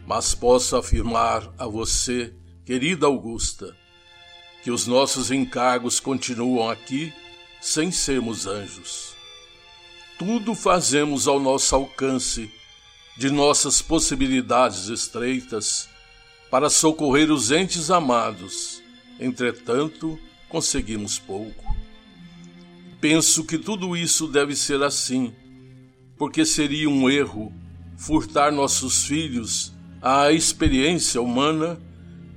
Mas 0.07 0.35
posso 0.35 0.75
afirmar 0.75 1.53
a 1.59 1.67
você, 1.67 2.35
querida 2.65 3.07
Augusta, 3.07 3.77
que 4.65 4.71
os 4.71 4.87
nossos 4.87 5.31
encargos 5.31 6.01
continuam 6.01 6.71
aqui 6.71 7.13
sem 7.61 7.93
sermos 7.93 8.47
anjos. 8.47 9.15
Tudo 10.19 10.55
fazemos 10.55 11.29
ao 11.29 11.39
nosso 11.39 11.75
alcance, 11.75 12.51
de 13.19 13.31
nossas 13.31 13.83
possibilidades 13.83 14.89
estreitas, 14.89 15.90
para 16.51 16.69
socorrer 16.69 17.31
os 17.31 17.51
entes 17.51 17.91
amados. 17.91 18.83
Entretanto, 19.19 20.19
conseguimos 20.49 21.19
pouco. 21.19 21.65
Penso 23.01 23.45
que 23.45 23.57
tudo 23.57 23.97
isso 23.97 24.27
deve 24.27 24.55
ser 24.55 24.83
assim, 24.83 25.33
porque 26.19 26.45
seria 26.45 26.89
um 26.89 27.09
erro 27.09 27.53
furtar 27.97 28.51
nossos 28.51 29.05
filhos 29.05 29.73
à 30.03 30.33
experiência 30.33 31.21
humana 31.21 31.81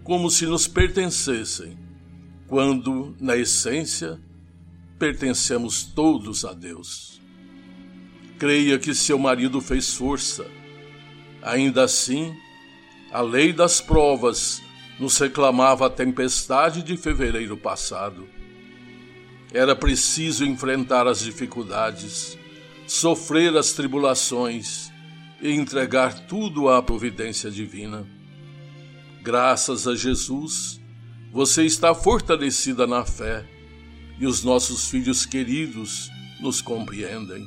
como 0.04 0.30
se 0.30 0.46
nos 0.46 0.68
pertencessem, 0.68 1.78
quando, 2.48 3.16
na 3.20 3.36
essência, 3.38 4.20
pertencemos 5.00 5.84
todos 5.84 6.46
a 6.46 6.54
Deus. 6.54 7.22
Creia 8.38 8.78
que 8.78 8.94
seu 8.94 9.18
marido 9.18 9.62
fez 9.62 9.94
força. 9.94 10.46
Ainda 11.42 11.84
assim, 11.84 12.36
a 13.14 13.22
lei 13.22 13.54
das 13.54 13.80
provas 13.80 14.60
nos 15.00 15.20
reclamava 15.20 15.86
a 15.86 15.90
tempestade 15.90 16.82
de 16.82 16.98
fevereiro 16.98 17.56
passado. 17.56 18.28
Era 19.54 19.76
preciso 19.76 20.44
enfrentar 20.44 21.06
as 21.06 21.20
dificuldades, 21.20 22.36
sofrer 22.88 23.56
as 23.56 23.72
tribulações 23.74 24.92
e 25.40 25.52
entregar 25.52 26.26
tudo 26.26 26.68
à 26.70 26.82
providência 26.82 27.52
divina. 27.52 28.08
Graças 29.22 29.88
a 29.88 29.96
Jesus, 29.96 30.82
você 31.32 31.64
está 31.66 31.94
fortalecida 31.94 32.88
na 32.88 33.06
fé 33.06 33.46
e 34.20 34.26
os 34.26 34.44
nossos 34.44 34.90
filhos 34.90 35.24
queridos 35.24 36.10
nos 36.42 36.64
compreendem. 36.64 37.46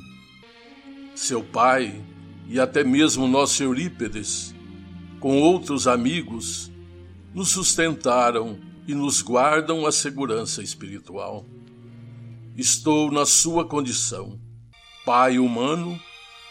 Seu 1.13 1.43
pai 1.43 2.01
e 2.47 2.57
até 2.57 2.85
mesmo 2.85 3.27
nosso 3.27 3.61
Eurípedes, 3.61 4.55
com 5.19 5.41
outros 5.41 5.87
amigos, 5.87 6.71
nos 7.33 7.49
sustentaram 7.49 8.59
e 8.87 8.93
nos 8.93 9.21
guardam 9.21 9.85
a 9.85 9.91
segurança 9.91 10.61
espiritual. 10.61 11.45
Estou 12.55 13.11
na 13.11 13.25
sua 13.25 13.65
condição, 13.65 14.39
pai 15.05 15.37
humano, 15.37 15.99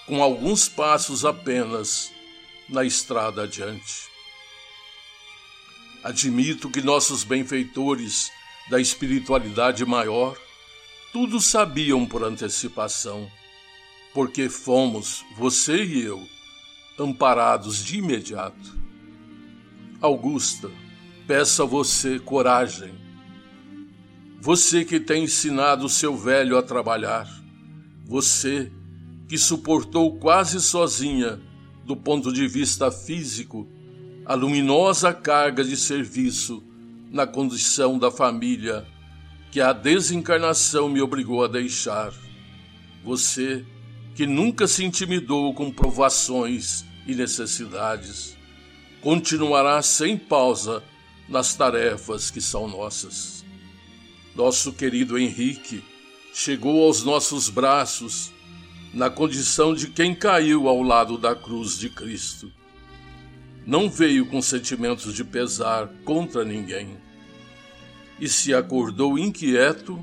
com 0.07 0.23
alguns 0.23 0.69
passos 0.69 1.25
apenas 1.25 2.12
na 2.69 2.85
estrada 2.85 3.43
adiante. 3.43 4.09
Admito 6.05 6.71
que 6.71 6.81
nossos 6.81 7.25
benfeitores 7.25 8.31
da 8.71 8.81
espiritualidade 8.81 9.85
maior, 9.85 10.37
tudo 11.12 11.41
sabiam 11.41 12.05
por 12.07 12.23
antecipação, 12.23 13.31
porque 14.12 14.49
fomos, 14.49 15.25
você 15.37 15.85
e 15.85 16.03
eu, 16.03 16.27
amparados 16.99 17.84
de 17.84 17.99
imediato. 17.99 18.76
Augusta, 20.01 20.70
peço 21.26 21.62
a 21.62 21.66
você 21.66 22.18
coragem. 22.18 22.94
Você 24.40 24.84
que 24.84 25.01
tem 25.01 25.24
ensinado 25.24 25.88
seu 25.88 26.16
velho 26.16 26.57
a 26.57 26.62
trabalhar, 26.62 27.28
você 28.05 28.70
que 29.28 29.36
suportou 29.36 30.18
quase 30.18 30.61
sozinha, 30.61 31.40
do 31.84 31.97
ponto 31.97 32.32
de 32.32 32.47
vista 32.47 32.90
físico, 32.90 33.68
a 34.24 34.34
luminosa 34.34 35.12
carga 35.12 35.64
de 35.64 35.76
serviço 35.76 36.62
na 37.11 37.26
condição 37.26 37.99
da 37.99 38.11
família 38.11 38.86
que 39.51 39.61
a 39.61 39.72
desencarnação 39.72 40.88
me 40.88 41.01
obrigou 41.01 41.44
a 41.44 41.49
deixar. 41.49 42.12
Você, 43.05 43.64
que 44.17 44.27
nunca 44.27 44.67
se 44.67 44.83
intimidou 44.83 45.53
com 45.53 45.71
provações 45.71 46.87
e 47.07 47.14
necessidades, 47.14 48.35
continuará 49.03 49.83
sem 49.83 50.17
pausa 50.17 50.83
nas 51.29 51.55
tarefas 51.55 52.31
que 52.31 52.41
são 52.41 52.67
nossas. 52.67 53.45
Nosso 54.35 54.73
querido 54.73 55.19
Henrique 55.19 55.85
chegou 56.33 56.83
aos 56.85 57.05
nossos 57.05 57.51
braços 57.51 58.33
na 58.95 59.11
condição 59.11 59.75
de 59.75 59.89
quem 59.89 60.14
caiu 60.14 60.67
ao 60.67 60.83
lado 60.83 61.19
da 61.19 61.35
cruz 61.35 61.79
de 61.79 61.91
Cristo. 61.91 62.51
Não 63.67 63.91
veio 63.91 64.25
com 64.25 64.41
sentimentos 64.41 65.12
de 65.12 65.25
pesar 65.25 65.89
contra 66.07 66.43
ninguém 66.43 66.97
e 68.19 68.31
se 68.31 68.55
acordou 68.55 69.19
inquieto, 69.19 70.03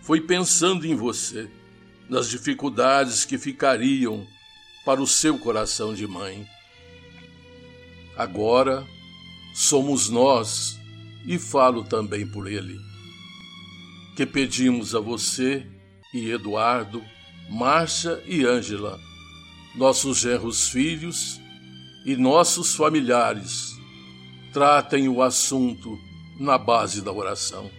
foi 0.00 0.20
pensando 0.20 0.84
em 0.84 0.96
você, 0.96 1.48
nas 2.12 2.28
dificuldades 2.28 3.24
que 3.24 3.38
ficariam 3.38 4.26
para 4.84 5.00
o 5.00 5.06
seu 5.06 5.38
coração 5.38 5.94
de 5.94 6.06
mãe. 6.06 6.46
Agora 8.14 8.86
somos 9.54 10.10
nós, 10.10 10.78
e 11.24 11.38
falo 11.38 11.82
também 11.84 12.26
por 12.26 12.46
ele, 12.46 12.78
que 14.14 14.26
pedimos 14.26 14.94
a 14.94 15.00
você 15.00 15.66
e 16.12 16.30
Eduardo, 16.30 17.02
Márcia 17.48 18.22
e 18.26 18.44
Ângela, 18.44 19.00
nossos 19.74 20.18
genros 20.18 20.68
filhos 20.68 21.40
e 22.04 22.14
nossos 22.14 22.74
familiares, 22.74 23.72
tratem 24.52 25.08
o 25.08 25.22
assunto 25.22 25.98
na 26.38 26.58
base 26.58 27.00
da 27.00 27.10
oração. 27.10 27.70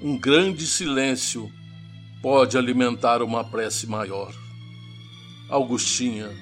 Um 0.00 0.16
grande 0.16 0.68
silêncio 0.68 1.50
pode 2.24 2.56
alimentar 2.56 3.20
uma 3.22 3.44
prece 3.44 3.86
maior. 3.86 4.32
Augustinha, 5.46 6.34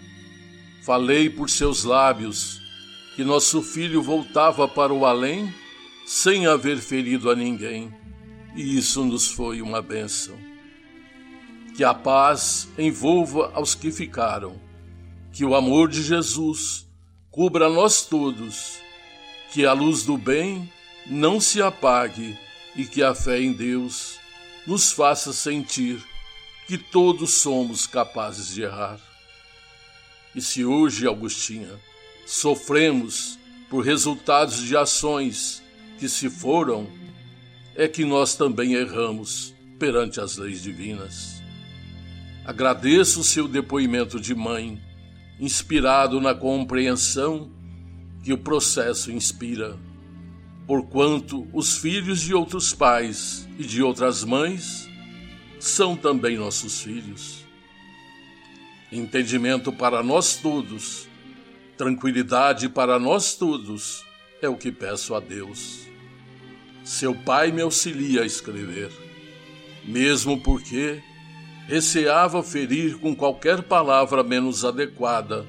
falei 0.85 1.29
por 1.29 1.51
seus 1.51 1.83
lábios 1.83 2.63
que 3.17 3.25
nosso 3.25 3.61
filho 3.61 4.01
voltava 4.01 4.69
para 4.69 4.93
o 4.93 5.05
além 5.05 5.53
sem 6.07 6.47
haver 6.47 6.79
ferido 6.79 7.29
a 7.29 7.35
ninguém, 7.35 7.93
e 8.55 8.79
isso 8.79 9.05
nos 9.05 9.27
foi 9.33 9.61
uma 9.61 9.83
bênção. 9.83 10.39
Que 11.77 11.83
a 11.83 11.93
paz 11.93 12.69
envolva 12.79 13.51
aos 13.53 13.75
que 13.75 13.91
ficaram, 13.91 14.55
que 15.33 15.45
o 15.45 15.53
amor 15.53 15.89
de 15.89 16.01
Jesus 16.01 16.87
cubra 17.29 17.69
nós 17.69 18.07
todos, 18.07 18.79
que 19.53 19.67
a 19.67 19.73
luz 19.73 20.05
do 20.05 20.17
bem 20.17 20.73
não 21.09 21.41
se 21.41 21.61
apague 21.61 22.39
e 22.77 22.85
que 22.85 23.03
a 23.03 23.17
fé 23.17 23.41
em 23.41 23.53
Deus 23.53 24.22
nos 24.67 24.93
faça 24.93 25.33
sentir 25.33 26.03
que 26.67 26.79
todos 26.79 27.35
somos 27.35 27.87
capazes 27.87 28.49
de 28.55 28.63
errar. 28.63 29.01
E 30.35 30.41
se 30.41 30.65
hoje, 30.65 31.07
Augustinha, 31.07 31.79
sofremos 32.27 33.39
por 33.69 33.85
resultados 33.85 34.63
de 34.63 34.77
ações 34.77 35.63
que 35.99 36.09
se 36.09 36.31
foram, 36.31 36.89
é 37.75 37.89
que 37.89 38.05
nós 38.05 38.35
também 38.35 38.75
erramos 38.75 39.55
perante 39.79 40.21
as 40.21 40.37
leis 40.37 40.63
divinas. 40.63 41.43
Agradeço 42.45 43.21
o 43.21 43.25
seu 43.25 43.47
depoimento 43.47 44.19
de 44.19 44.35
mãe, 44.35 44.81
inspirado 45.39 46.21
na 46.21 46.35
compreensão 46.35 47.51
que 48.23 48.33
o 48.33 48.39
processo 48.39 49.11
inspira, 49.11 49.77
porquanto 50.67 51.47
os 51.53 51.77
filhos 51.77 52.21
de 52.21 52.35
outros 52.35 52.73
pais 52.73 53.49
e 53.59 53.65
de 53.65 53.83
outras 53.83 54.25
mães 54.25 54.89
são 55.59 55.97
também 55.97 56.37
nossos 56.37 56.83
filhos. 56.83 57.45
Entendimento 58.91 59.73
para 59.73 60.03
nós 60.03 60.37
todos, 60.37 61.09
tranquilidade 61.77 62.69
para 62.69 62.99
nós 62.99 63.35
todos 63.35 64.05
é 64.41 64.49
o 64.49 64.57
que 64.57 64.71
peço 64.71 65.15
a 65.15 65.21
Deus. 65.21 65.87
Seu 66.85 67.15
pai 67.15 67.53
me 67.53 67.63
auxilia 67.63 68.23
a 68.23 68.27
escrever, 68.27 68.91
mesmo 69.85 70.41
porque 70.41 71.03
receava 71.67 72.43
ferir 72.43 72.99
com 72.99 73.15
qualquer 73.15 73.63
palavra 73.63 74.23
menos 74.23 74.65
adequada 74.65 75.47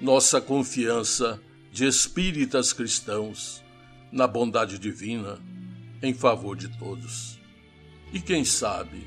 nossa 0.00 0.40
confiança 0.40 1.40
de 1.70 1.86
espíritas 1.86 2.72
cristãos 2.72 3.61
na 4.12 4.26
bondade 4.26 4.78
divina 4.78 5.40
em 6.02 6.12
favor 6.12 6.54
de 6.54 6.68
todos. 6.78 7.40
E 8.12 8.20
quem 8.20 8.44
sabe, 8.44 9.06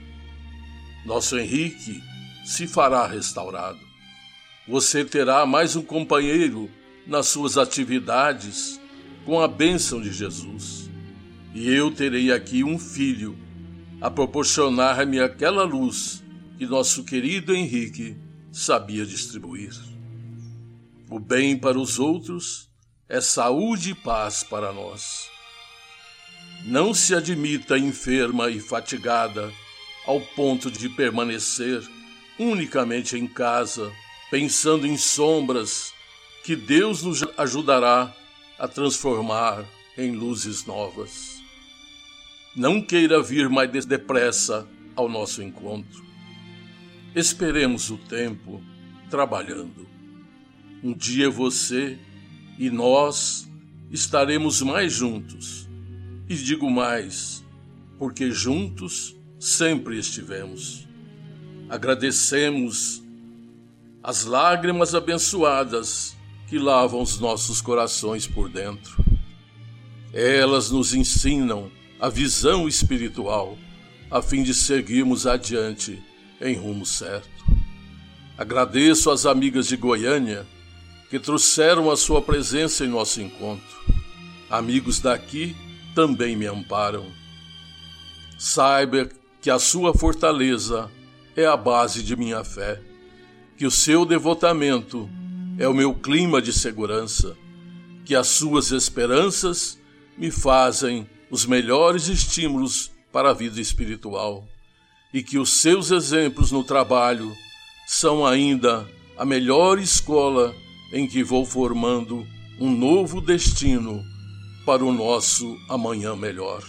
nosso 1.05 1.37
Henrique 1.37 2.01
se 2.43 2.65
fará 2.65 3.05
restaurado. 3.05 3.79
Você 4.67 5.05
terá 5.05 5.45
mais 5.45 5.75
um 5.75 5.83
companheiro 5.83 6.69
nas 7.05 7.27
suas 7.27 7.57
atividades 7.57 8.81
com 9.25 9.39
a 9.39 9.47
bênção 9.47 10.01
de 10.01 10.11
Jesus. 10.11 10.89
E 11.53 11.69
eu 11.69 11.91
terei 11.91 12.31
aqui 12.31 12.63
um 12.63 12.79
filho 12.79 13.37
a 14.01 14.09
proporcionar-me 14.09 15.19
aquela 15.19 15.63
luz 15.63 16.23
que 16.57 16.65
nosso 16.65 17.03
querido 17.03 17.53
Henrique 17.53 18.17
sabia 18.51 19.05
distribuir. 19.05 19.73
O 21.09 21.19
bem 21.19 21.57
para 21.57 21.79
os 21.79 21.99
outros 21.99 22.69
é 23.07 23.21
saúde 23.21 23.91
e 23.91 23.95
paz 23.95 24.43
para 24.43 24.73
nós. 24.73 25.29
Não 26.65 26.93
se 26.93 27.13
admita 27.13 27.77
enferma 27.77 28.49
e 28.49 28.59
fatigada 28.59 29.53
ao 30.05 30.19
ponto 30.19 30.71
de 30.71 30.89
permanecer 30.89 31.83
unicamente 32.39 33.15
em 33.15 33.27
casa, 33.27 33.91
pensando 34.31 34.87
em 34.87 34.97
sombras 34.97 35.93
que 36.43 36.55
Deus 36.55 37.03
nos 37.03 37.23
ajudará 37.37 38.13
a 38.57 38.67
transformar 38.67 39.63
em 39.97 40.11
luzes 40.11 40.65
novas. 40.65 41.41
Não 42.55 42.81
queira 42.81 43.21
vir 43.21 43.49
mais 43.49 43.85
depressa 43.85 44.67
ao 44.95 45.07
nosso 45.07 45.43
encontro. 45.43 46.03
Esperemos 47.15 47.91
o 47.91 47.97
tempo 47.97 48.63
trabalhando. 49.09 49.87
Um 50.83 50.93
dia 50.93 51.29
você 51.29 51.99
e 52.57 52.69
nós 52.69 53.47
estaremos 53.91 54.61
mais 54.61 54.93
juntos. 54.93 55.67
E 56.27 56.35
digo 56.35 56.69
mais, 56.69 57.43
porque 57.99 58.31
juntos 58.31 59.15
sempre 59.39 59.97
estivemos. 59.99 60.87
Agradecemos 61.69 63.03
as 64.03 64.25
lágrimas 64.25 64.93
abençoadas 64.93 66.15
que 66.47 66.57
lavam 66.59 67.01
os 67.01 67.19
nossos 67.19 67.61
corações 67.61 68.27
por 68.27 68.49
dentro. 68.49 69.03
Elas 70.13 70.71
nos 70.71 70.93
ensinam 70.93 71.71
a 71.99 72.09
visão 72.09 72.67
espiritual 72.67 73.57
a 74.09 74.21
fim 74.21 74.43
de 74.43 74.53
seguirmos 74.53 75.25
adiante 75.25 76.01
em 76.39 76.55
rumo 76.55 76.85
certo. 76.85 77.45
Agradeço 78.37 79.09
às 79.09 79.25
amigas 79.25 79.67
de 79.67 79.77
Goiânia 79.77 80.45
que 81.09 81.19
trouxeram 81.19 81.91
a 81.91 81.97
sua 81.97 82.21
presença 82.21 82.83
em 82.83 82.89
nosso 82.89 83.21
encontro. 83.21 83.75
Amigos 84.49 84.99
daqui 84.99 85.55
também 85.93 86.35
me 86.35 86.45
amparam. 86.45 87.05
Saiba 88.37 89.09
que 89.41 89.49
a 89.49 89.59
sua 89.59 89.93
fortaleza 89.93 90.89
é 91.35 91.45
a 91.45 91.55
base 91.55 92.01
de 92.03 92.15
minha 92.15 92.43
fé, 92.43 92.81
que 93.57 93.65
o 93.65 93.71
seu 93.71 94.05
devotamento 94.05 95.09
é 95.57 95.67
o 95.67 95.73
meu 95.73 95.93
clima 95.93 96.41
de 96.41 96.51
segurança, 96.51 97.35
que 98.03 98.15
as 98.15 98.27
suas 98.27 98.71
esperanças 98.71 99.79
me 100.17 100.31
fazem 100.31 101.09
os 101.29 101.45
melhores 101.45 102.07
estímulos 102.07 102.91
para 103.11 103.29
a 103.29 103.33
vida 103.33 103.59
espiritual 103.61 104.47
e 105.13 105.23
que 105.23 105.37
os 105.37 105.53
seus 105.53 105.91
exemplos 105.91 106.51
no 106.51 106.63
trabalho 106.63 107.33
são 107.87 108.25
ainda 108.25 108.85
a 109.17 109.23
melhor 109.23 109.79
escola 109.79 110.53
em 110.91 111.07
que 111.07 111.23
vou 111.23 111.45
formando 111.45 112.25
um 112.59 112.71
novo 112.71 113.19
destino 113.19 114.03
para 114.65 114.83
o 114.83 114.91
nosso 114.91 115.57
amanhã 115.69 116.15
melhor. 116.15 116.63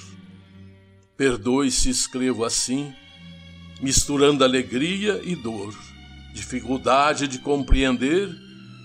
Perdoe 1.17 1.71
se 1.71 1.89
escrevo 1.89 2.45
assim, 2.45 2.93
misturando 3.81 4.45
alegria 4.45 5.21
e 5.25 5.35
dor, 5.35 5.75
dificuldade 6.35 7.27
de 7.27 7.39
compreender 7.39 8.29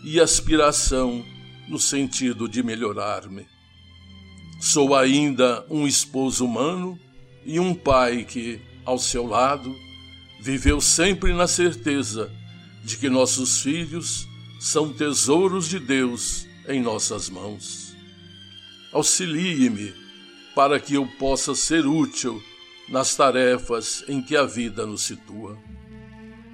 e 0.03 0.19
aspiração 0.19 1.25
no 1.67 1.79
sentido 1.79 2.47
de 2.47 2.63
melhorar-me. 2.63 3.45
Sou 4.59 4.95
ainda 4.95 5.65
um 5.69 5.88
esposo 5.88 6.45
humano 6.45 6.97
e 7.45 7.59
um 7.59 7.73
pai 7.73 8.23
que, 8.23 8.61
ao 8.86 8.99
seu 8.99 9.25
lado, 9.25 9.75
viveu 10.39 10.79
sempre 10.79 11.34
na 11.34 11.47
certeza 11.47 12.32
de 12.84 12.97
que 12.97 13.09
nossos 13.09 13.61
filhos 13.61 14.27
são 14.62 14.93
tesouros 14.93 15.68
de 15.68 15.80
Deus 15.80 16.47
em 16.68 16.80
nossas 16.80 17.32
mãos. 17.32 17.95
Auxilie-me 18.93 19.91
para 20.53 20.80
que 20.80 20.93
eu 20.93 21.07
possa 21.18 21.55
ser 21.55 21.88
útil 21.88 22.39
nas 22.88 23.16
tarefas 23.16 24.03
em 24.07 24.22
que 24.22 24.38
a 24.38 24.43
vida 24.43 24.86
nos 24.86 25.01
situa. 25.01 25.57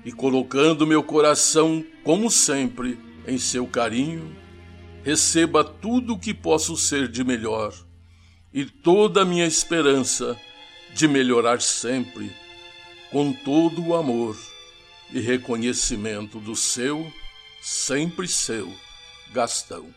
E 0.05 0.12
colocando 0.14 0.88
meu 0.88 1.03
coração, 1.03 1.84
como 2.01 2.32
sempre, 2.32 2.97
em 3.28 3.38
seu 3.38 3.68
carinho, 3.68 4.34
receba 5.03 5.62
tudo 5.62 6.14
o 6.14 6.20
que 6.20 6.34
posso 6.34 6.78
ser 6.78 7.10
de 7.10 7.26
melhor 7.26 7.74
e 8.53 8.64
toda 8.64 9.24
a 9.24 9.26
minha 9.26 9.45
esperança 9.45 10.39
de 10.93 11.10
melhorar 11.10 11.60
sempre, 11.60 12.32
com 13.12 13.34
todo 13.34 13.86
o 13.86 13.93
amor 13.93 14.38
e 15.12 15.20
reconhecimento 15.20 16.39
do 16.39 16.55
seu, 16.55 17.05
sempre 17.68 18.30
seu, 18.30 18.74
Gastão. 19.34 19.93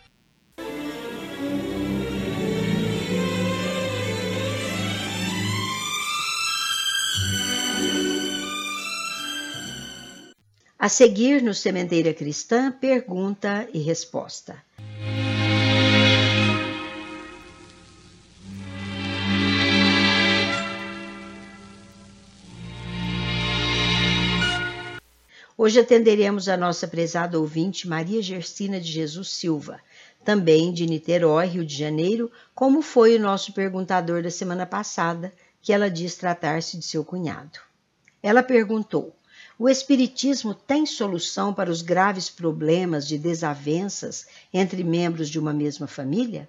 A 10.76 10.88
seguir, 10.88 11.40
no 11.42 11.54
Sementeira 11.54 12.12
Cristã, 12.12 12.72
pergunta 12.72 13.68
e 13.72 13.78
resposta. 13.78 14.60
Hoje 25.62 25.78
atenderemos 25.78 26.48
a 26.48 26.56
nossa 26.56 26.88
prezada 26.88 27.38
ouvinte 27.38 27.86
Maria 27.86 28.22
Gersina 28.22 28.80
de 28.80 28.90
Jesus 28.90 29.28
Silva, 29.28 29.78
também 30.24 30.72
de 30.72 30.86
Niterói, 30.86 31.48
Rio 31.48 31.66
de 31.66 31.76
Janeiro, 31.76 32.32
como 32.54 32.80
foi 32.80 33.14
o 33.16 33.20
nosso 33.20 33.52
perguntador 33.52 34.22
da 34.22 34.30
semana 34.30 34.64
passada, 34.64 35.30
que 35.60 35.70
ela 35.70 35.90
diz 35.90 36.14
tratar-se 36.14 36.78
de 36.78 36.84
seu 36.86 37.04
cunhado. 37.04 37.58
Ela 38.22 38.42
perguntou: 38.42 39.14
O 39.58 39.68
Espiritismo 39.68 40.54
tem 40.54 40.86
solução 40.86 41.52
para 41.52 41.70
os 41.70 41.82
graves 41.82 42.30
problemas 42.30 43.06
de 43.06 43.18
desavenças 43.18 44.28
entre 44.54 44.82
membros 44.82 45.28
de 45.28 45.38
uma 45.38 45.52
mesma 45.52 45.86
família? 45.86 46.48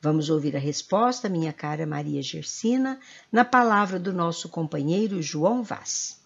Vamos 0.00 0.30
ouvir 0.30 0.54
a 0.54 0.60
resposta, 0.60 1.28
minha 1.28 1.52
cara 1.52 1.84
Maria 1.84 2.22
Gersina, 2.22 3.00
na 3.32 3.44
palavra 3.44 3.98
do 3.98 4.12
nosso 4.12 4.48
companheiro 4.48 5.20
João 5.20 5.64
Vaz 5.64 6.24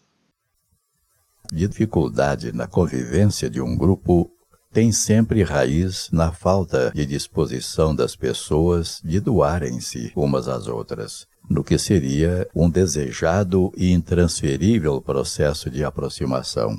dificuldade 1.53 2.53
na 2.53 2.67
convivência 2.67 3.51
de 3.51 3.61
um 3.61 3.77
grupo 3.77 4.31
tem 4.73 4.93
sempre 4.93 5.43
raiz 5.43 6.09
na 6.13 6.31
falta 6.31 6.93
de 6.95 7.05
disposição 7.05 7.95
das 7.95 8.15
pessoas 8.15 9.01
de 9.05 9.19
doarem-se 9.19 10.13
umas 10.15 10.47
às 10.47 10.69
outras, 10.69 11.27
no 11.49 11.65
que 11.65 11.77
seria 11.77 12.49
um 12.55 12.71
desejado 12.71 13.73
e 13.77 13.91
intransferível 13.91 15.01
processo 15.01 15.69
de 15.69 15.83
aproximação. 15.83 16.77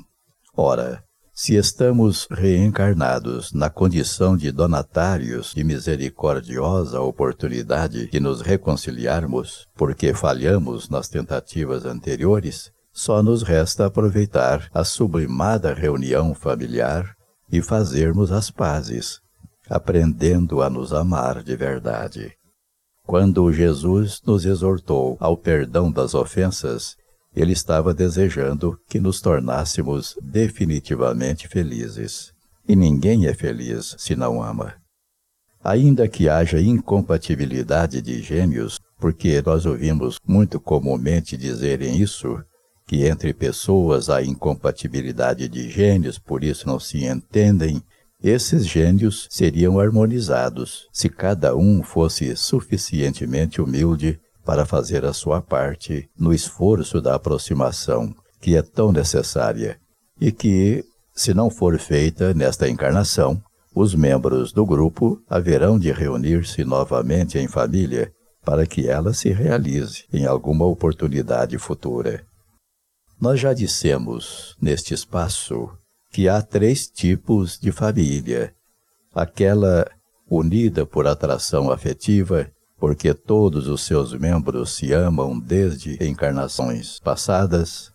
Ora, 0.56 1.04
se 1.34 1.54
estamos 1.54 2.26
reencarnados 2.30 3.52
na 3.52 3.70
condição 3.70 4.36
de 4.36 4.52
donatários 4.52 5.52
de 5.54 5.64
misericordiosa 5.64 7.00
oportunidade 7.00 8.08
de 8.10 8.20
nos 8.20 8.42
reconciliarmos, 8.42 9.66
porque 9.74 10.14
falhamos 10.14 10.88
nas 10.88 11.08
tentativas 11.08 11.84
anteriores, 11.84 12.70
só 12.92 13.22
nos 13.22 13.42
resta 13.42 13.86
aproveitar 13.86 14.68
a 14.72 14.84
sublimada 14.84 15.72
reunião 15.72 16.34
familiar 16.34 17.14
e 17.50 17.62
fazermos 17.62 18.30
as 18.30 18.50
pazes, 18.50 19.18
aprendendo 19.68 20.62
a 20.62 20.68
nos 20.68 20.92
amar 20.92 21.42
de 21.42 21.56
verdade. 21.56 22.32
Quando 23.04 23.52
Jesus 23.52 24.20
nos 24.24 24.44
exortou 24.44 25.16
ao 25.18 25.36
perdão 25.36 25.90
das 25.90 26.14
ofensas, 26.14 26.94
ele 27.34 27.52
estava 27.52 27.94
desejando 27.94 28.78
que 28.88 29.00
nos 29.00 29.20
tornássemos 29.20 30.14
definitivamente 30.22 31.48
felizes. 31.48 32.30
E 32.68 32.76
ninguém 32.76 33.26
é 33.26 33.34
feliz 33.34 33.96
se 33.98 34.14
não 34.14 34.42
ama. 34.42 34.74
Ainda 35.64 36.08
que 36.08 36.28
haja 36.28 36.60
incompatibilidade 36.60 38.00
de 38.02 38.20
gêmeos, 38.22 38.78
porque 38.98 39.42
nós 39.44 39.66
ouvimos 39.66 40.18
muito 40.26 40.60
comumente 40.60 41.36
dizerem 41.36 42.00
isso, 42.00 42.38
que 42.86 43.06
entre 43.06 43.32
pessoas 43.32 44.10
há 44.10 44.22
incompatibilidade 44.22 45.48
de 45.48 45.70
gênios, 45.70 46.18
por 46.18 46.44
isso 46.44 46.66
não 46.66 46.78
se 46.78 47.04
entendem, 47.04 47.82
esses 48.22 48.66
gênios 48.66 49.26
seriam 49.30 49.80
harmonizados 49.80 50.88
se 50.92 51.08
cada 51.08 51.56
um 51.56 51.82
fosse 51.82 52.36
suficientemente 52.36 53.60
humilde 53.60 54.20
para 54.44 54.64
fazer 54.64 55.04
a 55.04 55.12
sua 55.12 55.40
parte 55.40 56.08
no 56.16 56.32
esforço 56.32 57.00
da 57.00 57.14
aproximação 57.14 58.14
que 58.40 58.56
é 58.56 58.62
tão 58.62 58.92
necessária 58.92 59.78
e 60.20 60.30
que, 60.30 60.84
se 61.14 61.34
não 61.34 61.50
for 61.50 61.78
feita 61.78 62.32
nesta 62.32 62.68
encarnação, 62.68 63.42
os 63.74 63.94
membros 63.94 64.52
do 64.52 64.66
grupo 64.66 65.20
haverão 65.28 65.78
de 65.78 65.90
reunir-se 65.90 66.64
novamente 66.64 67.38
em 67.38 67.48
família 67.48 68.12
para 68.44 68.66
que 68.66 68.88
ela 68.88 69.14
se 69.14 69.30
realize 69.30 70.04
em 70.12 70.26
alguma 70.26 70.66
oportunidade 70.66 71.56
futura. 71.58 72.24
Nós 73.22 73.38
já 73.38 73.54
dissemos 73.54 74.56
neste 74.60 74.92
espaço 74.94 75.70
que 76.10 76.28
há 76.28 76.42
três 76.42 76.88
tipos 76.88 77.56
de 77.56 77.70
família: 77.70 78.52
aquela 79.14 79.88
unida 80.28 80.84
por 80.84 81.06
atração 81.06 81.70
afetiva, 81.70 82.50
porque 82.76 83.14
todos 83.14 83.68
os 83.68 83.82
seus 83.82 84.12
membros 84.12 84.74
se 84.74 84.92
amam 84.92 85.38
desde 85.38 86.04
encarnações 86.04 86.98
passadas, 86.98 87.92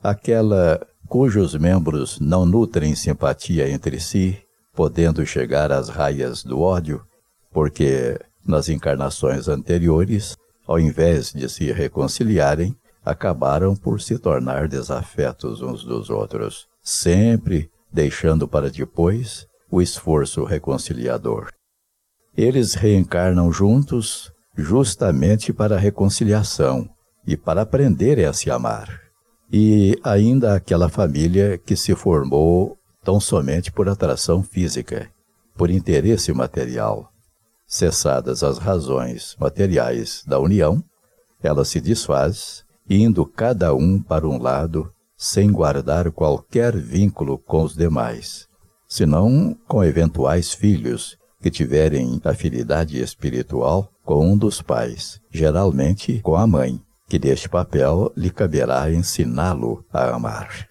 aquela 0.00 0.80
cujos 1.08 1.56
membros 1.56 2.20
não 2.20 2.46
nutrem 2.46 2.94
simpatia 2.94 3.68
entre 3.68 3.98
si, 3.98 4.38
podendo 4.72 5.26
chegar 5.26 5.72
às 5.72 5.88
raias 5.88 6.44
do 6.44 6.60
ódio, 6.60 7.04
porque 7.50 8.16
nas 8.46 8.68
encarnações 8.68 9.48
anteriores, 9.48 10.36
ao 10.68 10.78
invés 10.78 11.32
de 11.32 11.48
se 11.48 11.72
reconciliarem, 11.72 12.76
acabaram 13.04 13.74
por 13.74 14.00
se 14.00 14.18
tornar 14.18 14.68
desafetos 14.68 15.60
uns 15.60 15.84
dos 15.84 16.10
outros, 16.10 16.66
sempre 16.82 17.70
deixando 17.92 18.46
para 18.48 18.70
depois 18.70 19.46
o 19.70 19.82
esforço 19.82 20.44
reconciliador. 20.44 21.48
Eles 22.36 22.74
reencarnam 22.74 23.52
juntos 23.52 24.32
justamente 24.56 25.52
para 25.52 25.76
a 25.76 25.78
reconciliação 25.78 26.88
e 27.26 27.36
para 27.36 27.62
aprenderem 27.62 28.24
a 28.24 28.32
se 28.32 28.50
amar. 28.50 29.00
E 29.52 29.98
ainda 30.02 30.54
aquela 30.54 30.88
família 30.88 31.58
que 31.58 31.76
se 31.76 31.94
formou 31.94 32.76
tão 33.04 33.20
somente 33.20 33.70
por 33.70 33.88
atração 33.88 34.42
física, 34.42 35.10
por 35.56 35.70
interesse 35.70 36.32
material. 36.32 37.10
Cessadas 37.66 38.42
as 38.42 38.58
razões 38.58 39.36
materiais 39.38 40.22
da 40.26 40.38
união, 40.38 40.82
ela 41.42 41.64
se 41.64 41.80
desfaz, 41.80 42.64
indo 42.96 43.24
cada 43.24 43.74
um 43.74 44.00
para 44.00 44.28
um 44.28 44.40
lado, 44.40 44.90
sem 45.16 45.50
guardar 45.50 46.10
qualquer 46.10 46.76
vínculo 46.76 47.38
com 47.38 47.62
os 47.62 47.74
demais, 47.74 48.46
senão 48.88 49.56
com 49.66 49.84
eventuais 49.84 50.52
filhos 50.52 51.16
que 51.40 51.50
tiverem 51.50 52.20
afinidade 52.24 53.00
espiritual 53.00 53.88
com 54.04 54.32
um 54.32 54.36
dos 54.36 54.60
pais, 54.60 55.20
geralmente 55.30 56.20
com 56.20 56.36
a 56.36 56.46
mãe, 56.46 56.80
que 57.08 57.18
deste 57.18 57.48
papel 57.48 58.12
lhe 58.16 58.30
caberá 58.30 58.92
ensiná-lo 58.92 59.84
a 59.92 60.14
amar. 60.14 60.68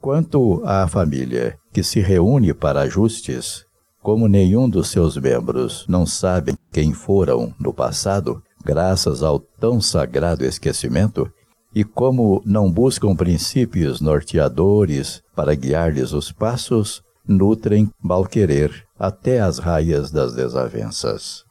Quanto 0.00 0.62
à 0.64 0.86
família 0.86 1.58
que 1.72 1.82
se 1.82 2.00
reúne 2.00 2.54
para 2.54 2.82
ajustes, 2.82 3.64
como 4.02 4.28
nenhum 4.28 4.68
dos 4.68 4.88
seus 4.88 5.16
membros 5.16 5.84
não 5.88 6.06
sabem 6.06 6.56
quem 6.70 6.92
foram 6.92 7.52
no 7.58 7.72
passado, 7.72 8.40
graças 8.66 9.22
ao 9.22 9.38
tão 9.38 9.80
sagrado 9.80 10.44
esquecimento, 10.44 11.30
e 11.72 11.84
como 11.84 12.42
não 12.44 12.70
buscam 12.70 13.14
princípios 13.14 14.00
norteadores 14.00 15.22
para 15.36 15.54
guiar-lhes 15.54 16.12
os 16.12 16.32
passos, 16.32 17.00
nutrem 17.28 17.88
malquerer 18.02 18.84
até 18.98 19.40
as 19.40 19.58
raias 19.58 20.10
das 20.10 20.34
desavenças. 20.34 21.44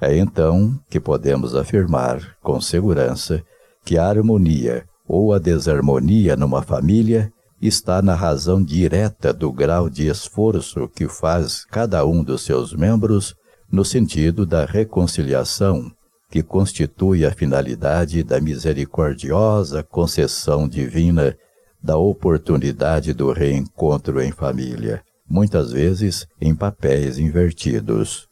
É 0.00 0.16
então 0.16 0.78
que 0.90 0.98
podemos 0.98 1.54
afirmar, 1.54 2.36
com 2.42 2.60
segurança, 2.60 3.42
que 3.84 3.96
a 3.96 4.08
harmonia 4.08 4.84
ou 5.06 5.32
a 5.32 5.38
desarmonia 5.38 6.36
numa 6.36 6.62
família 6.62 7.30
está 7.60 8.02
na 8.02 8.14
razão 8.14 8.62
direta 8.62 9.32
do 9.32 9.52
grau 9.52 9.88
de 9.88 10.08
esforço 10.08 10.88
que 10.88 11.08
faz 11.08 11.64
cada 11.64 12.04
um 12.04 12.22
dos 12.22 12.42
seus 12.42 12.72
membros 12.72 13.34
no 13.70 13.84
sentido 13.84 14.46
da 14.46 14.64
reconciliação, 14.64 15.90
que 16.30 16.42
constitui 16.42 17.24
a 17.24 17.32
finalidade 17.32 18.22
da 18.22 18.40
misericordiosa 18.40 19.82
concessão 19.82 20.68
divina 20.68 21.36
da 21.82 21.96
oportunidade 21.96 23.12
do 23.12 23.32
reencontro 23.32 24.20
em 24.20 24.32
família 24.32 25.02
muitas 25.28 25.72
vezes 25.72 26.26
em 26.40 26.54
papéis 26.54 27.18
invertidos. 27.18 28.26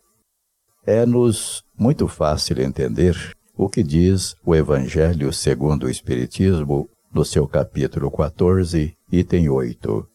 É-nos 0.86 1.62
muito 1.78 2.09
fácil 2.09 2.61
entender 2.61 3.16
o 3.57 3.68
que 3.68 3.82
diz 3.82 4.34
o 4.44 4.55
Evangelho 4.55 5.32
segundo 5.32 5.84
o 5.84 5.90
Espiritismo 5.90 6.88
no 7.12 7.24
seu 7.24 7.47
capítulo 7.47 8.11
14, 8.11 8.94
item 9.11 9.49
8. 9.49 10.07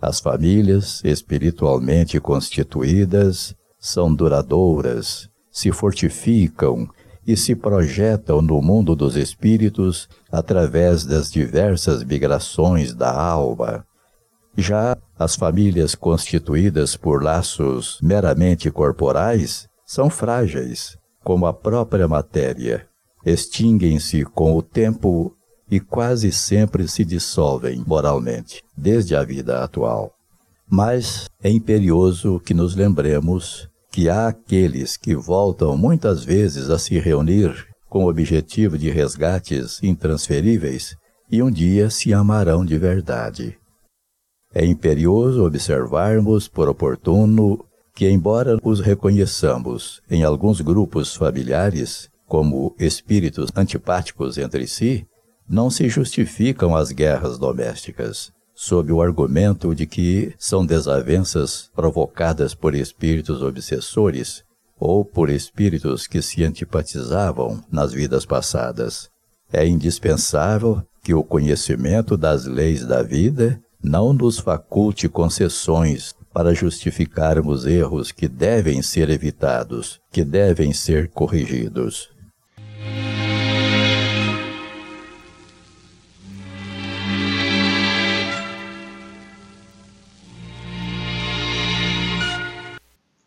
As 0.00 0.20
famílias 0.20 1.00
espiritualmente 1.04 2.20
constituídas 2.20 3.54
são 3.78 4.14
duradouras, 4.14 5.28
se 5.50 5.72
fortificam 5.72 6.88
e 7.26 7.36
se 7.36 7.54
projetam 7.54 8.42
no 8.42 8.60
mundo 8.60 8.94
dos 8.94 9.16
espíritos 9.16 10.08
através 10.30 11.04
das 11.04 11.30
diversas 11.30 12.04
migrações 12.04 12.94
da 12.94 13.12
alma. 13.12 13.84
Já 14.56 14.96
as 15.18 15.34
famílias 15.34 15.94
constituídas 15.94 16.96
por 16.96 17.22
laços 17.22 17.98
meramente 18.02 18.70
corporais 18.70 19.66
são 19.84 20.08
frágeis, 20.08 20.96
como 21.22 21.46
a 21.46 21.52
própria 21.52 22.06
matéria. 22.06 22.86
Extinguem-se 23.24 24.24
com 24.24 24.54
o 24.54 24.62
tempo 24.62 25.34
e 25.70 25.80
quase 25.80 26.30
sempre 26.30 26.86
se 26.86 27.04
dissolvem 27.04 27.82
moralmente, 27.86 28.62
desde 28.76 29.16
a 29.16 29.24
vida 29.24 29.64
atual. 29.64 30.12
Mas 30.68 31.26
é 31.42 31.50
imperioso 31.50 32.38
que 32.40 32.54
nos 32.54 32.74
lembremos 32.74 33.68
que 33.94 34.08
há 34.08 34.26
aqueles 34.26 34.96
que 34.96 35.14
voltam 35.14 35.76
muitas 35.76 36.24
vezes 36.24 36.68
a 36.68 36.80
se 36.80 36.98
reunir 36.98 37.64
com 37.88 38.02
o 38.02 38.08
objetivo 38.08 38.76
de 38.76 38.90
resgates 38.90 39.80
intransferíveis 39.84 40.96
e 41.30 41.40
um 41.40 41.48
dia 41.48 41.88
se 41.88 42.12
amarão 42.12 42.64
de 42.64 42.76
verdade. 42.76 43.56
É 44.52 44.66
imperioso 44.66 45.46
observarmos 45.46 46.48
por 46.48 46.68
oportuno 46.68 47.64
que, 47.94 48.10
embora 48.10 48.58
os 48.64 48.80
reconheçamos 48.80 50.02
em 50.10 50.24
alguns 50.24 50.60
grupos 50.60 51.14
familiares 51.14 52.08
como 52.26 52.74
espíritos 52.80 53.48
antipáticos 53.54 54.38
entre 54.38 54.66
si, 54.66 55.06
não 55.48 55.70
se 55.70 55.88
justificam 55.88 56.74
as 56.74 56.90
guerras 56.90 57.38
domésticas, 57.38 58.32
sob 58.54 58.92
o 58.92 59.02
argumento 59.02 59.74
de 59.74 59.86
que 59.86 60.34
são 60.38 60.64
desavenças 60.64 61.70
provocadas 61.74 62.54
por 62.54 62.74
espíritos 62.74 63.42
obsessores 63.42 64.44
ou 64.78 65.04
por 65.04 65.30
espíritos 65.30 66.06
que 66.06 66.22
se 66.22 66.44
antipatizavam 66.44 67.62
nas 67.70 67.92
vidas 67.92 68.24
passadas. 68.24 69.10
É 69.52 69.66
indispensável 69.66 70.82
que 71.02 71.14
o 71.14 71.22
conhecimento 71.22 72.16
das 72.16 72.44
leis 72.44 72.84
da 72.84 73.02
vida 73.02 73.60
não 73.82 74.12
nos 74.12 74.38
faculte 74.38 75.08
concessões 75.08 76.14
para 76.32 76.54
justificarmos 76.54 77.64
erros 77.66 78.10
que 78.10 78.26
devem 78.26 78.82
ser 78.82 79.10
evitados, 79.10 80.00
que 80.10 80.24
devem 80.24 80.72
ser 80.72 81.08
corrigidos. 81.10 82.10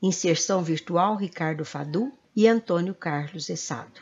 Inserção 0.00 0.62
virtual 0.62 1.16
Ricardo 1.16 1.64
Fadu 1.64 2.12
e 2.36 2.46
Antônio 2.46 2.94
Carlos 2.94 3.50
Essado. 3.50 4.00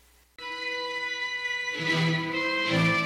Música 1.79 3.05